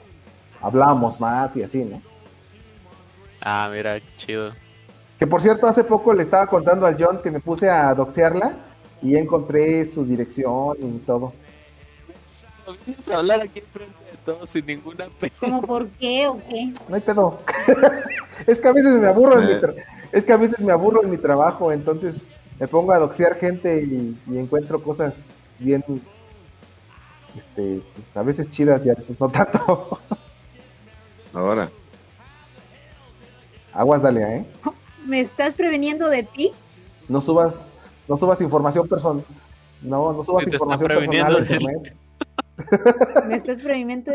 [0.61, 2.03] hablábamos más y así, ¿no?
[3.41, 4.53] Ah, mira, chido.
[5.18, 8.57] Que por cierto, hace poco le estaba contando al John que me puse a doxearla
[9.03, 11.33] y encontré su dirección y todo.
[12.66, 15.33] Vamos a hablar aquí enfrente de todos sin ninguna pena.
[15.39, 16.72] ¿Cómo por qué o qué?
[16.89, 17.39] No hay pedo.
[18.47, 19.85] es que a veces me aburro en mi Eh.
[20.12, 22.26] Es que a veces me aburro en mi trabajo, entonces
[22.59, 25.16] me pongo a doxear gente y, y encuentro cosas
[25.59, 25.84] bien
[27.36, 29.98] este, pues a veces chidas y a veces no tanto.
[31.34, 31.70] Ahora.
[33.72, 34.46] Aguas, dale, ¿eh?
[35.04, 36.52] ¿Me estás preveniendo de ti?
[37.09, 37.66] No subas,
[38.09, 39.24] no subas información personal.
[39.82, 41.96] No, no subas información personal de- internet.
[43.26, 44.12] ¿Me estás previniendo,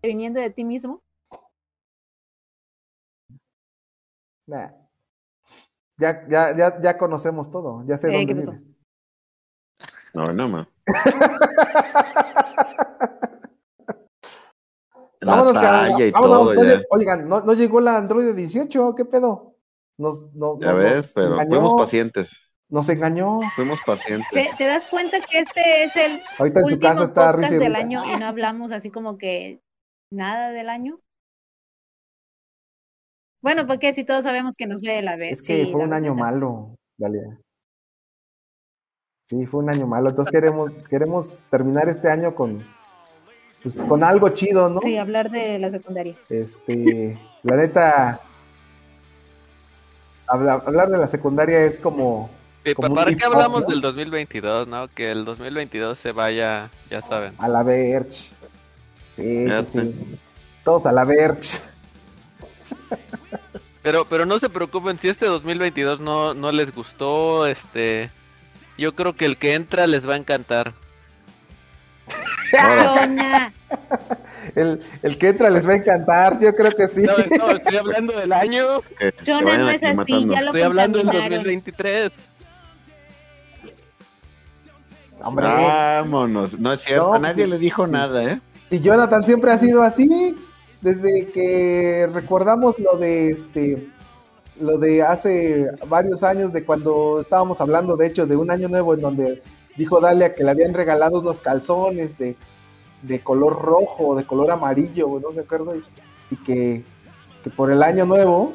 [0.00, 1.00] previniendo de ti mismo?
[4.46, 4.85] Nah.
[5.98, 8.50] Ya, ya, ya, ya conocemos todo, ya sé Eh, dónde vives.
[10.12, 10.66] No, no.
[15.20, 19.56] La Vámonos, vámonos, todo Oigan, no, no llegó la Android 18, ¿qué pedo?
[19.98, 22.30] Nos, no, Ya no- ves, nos pero engañó, fuimos pacientes.
[22.68, 23.40] Nos engañó.
[23.54, 24.28] Fuimos pacientes.
[24.30, 27.52] ¿Te, te das cuenta que este es el Ahorita en su último casa está podcast
[27.52, 29.62] del año y no hablamos así como que
[30.12, 31.00] nada del año?
[33.42, 35.40] Bueno, porque si todos sabemos que nos ve la vez.
[35.40, 36.30] Es que sí, fue un año verdad.
[36.32, 37.38] malo, Dalia.
[39.28, 40.10] Sí, fue un año malo.
[40.10, 42.64] Entonces queremos, queremos terminar este año con,
[43.62, 44.80] pues con algo chido, ¿no?
[44.80, 46.14] Sí, hablar de la secundaria.
[46.28, 48.20] Este, la neta,
[50.28, 52.30] habla- hablar de la secundaria es como...
[52.64, 53.66] Sí, como ¿Para qué hablamos ¿no?
[53.68, 54.88] del 2022, no?
[54.88, 57.32] Que el 2022 se vaya, ya saben.
[57.38, 58.28] A la verge.
[59.16, 60.18] Sí, Ya sí, sí.
[60.64, 61.58] Todos a la verge.
[63.82, 68.10] Pero, pero no se preocupen, si este 2022 no, no les gustó, este...
[68.78, 70.74] Yo creo que el que entra les va a encantar.
[72.52, 73.52] Jonah.
[74.54, 77.02] El, el que entra les va a encantar, yo creo que sí.
[77.02, 78.80] No, no, estoy hablando del año.
[79.26, 81.44] Jonah no es así, ya lo Estoy hablando del contaminaron.
[81.44, 82.28] 2023.
[85.20, 85.46] Hombre.
[85.46, 86.58] Vámonos.
[86.58, 87.92] No es cierto, No, nadie sí, le dijo sí.
[87.92, 88.40] nada, ¿eh?
[88.70, 90.36] Y Jonathan siempre ha sido así,
[90.86, 93.88] desde que recordamos lo de este,
[94.60, 98.94] lo de hace varios años, de cuando estábamos hablando, de hecho, de un año nuevo
[98.94, 99.42] en donde
[99.76, 102.36] dijo Dalia que le habían regalado unos calzones de,
[103.02, 105.74] de color rojo, de color amarillo, no se acuerdo,
[106.30, 106.84] y, que,
[107.42, 108.54] que por el año nuevo,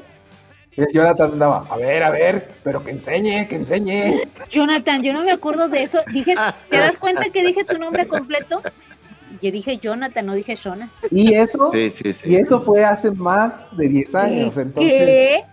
[0.93, 4.21] Jonathan andaba, a ver, a ver, pero que enseñe, que enseñe.
[4.49, 5.99] Jonathan, yo no me acuerdo de eso.
[6.13, 6.33] Dije,
[6.69, 8.61] ¿te das cuenta que dije tu nombre completo?
[9.41, 10.89] Yo dije Jonathan, no dije Shona.
[11.09, 12.29] Y eso, Sí, sí, sí.
[12.29, 14.91] y eso fue hace más de 10 años, entonces...
[14.93, 15.43] ¿Qué?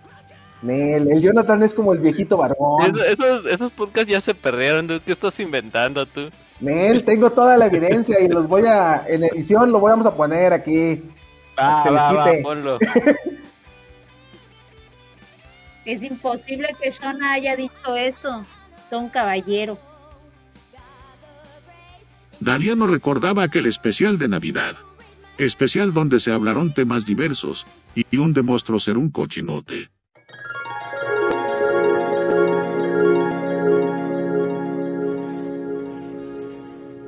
[0.61, 2.99] Nel, el Jonathan es como el viejito barbón.
[2.99, 4.99] Es- Esos, esos podcasts ya se perdieron, dude.
[4.99, 6.29] ¿qué estás inventando tú?
[6.59, 10.51] Nel, tengo toda la evidencia y los voy a, en edición lo vamos a poner
[10.51, 11.01] aquí.
[11.55, 12.43] para que se les va, va, quite.
[12.43, 12.77] ponlo.
[15.85, 18.45] Es imposible que Shona haya dicho eso.
[18.91, 19.77] Don Caballero.
[22.39, 24.75] Dalia no recordaba aquel especial de Navidad.
[25.37, 29.89] Especial donde se hablaron temas diversos, y un demostró ser un cochinote.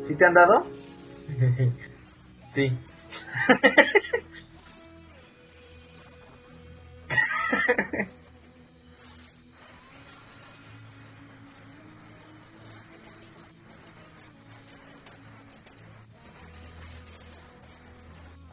[0.07, 0.67] ¿Sí te han dado?
[2.55, 2.71] sí.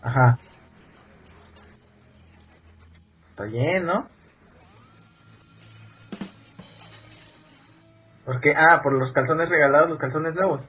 [0.09, 0.41] Ajá.
[3.31, 4.11] Está bien, ¿no?
[8.25, 8.55] ¿Por qué?
[8.57, 10.69] Ah, por los calzones regalados, los calzones nuevos.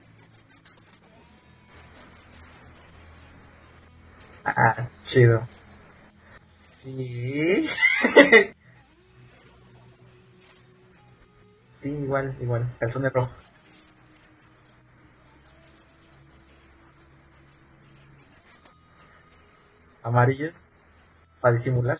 [4.43, 5.49] Ah, chido.
[6.83, 7.67] Sí.
[11.81, 12.77] sí, igual, igual.
[12.79, 13.38] Calzones rojos.
[20.04, 20.54] Amarillos.
[21.41, 22.00] Para disimular.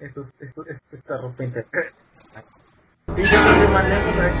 [0.00, 1.92] esto, esto, esto, esta ropa interior.
[3.16, 4.34] Sí, yo que más lejos, ¿sabes?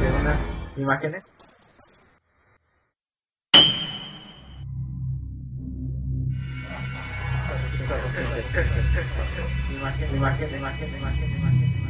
[0.00, 0.38] De unas
[0.76, 1.24] imágenes.
[9.70, 11.81] Imagen, imagen, imagen, imagen, imagen.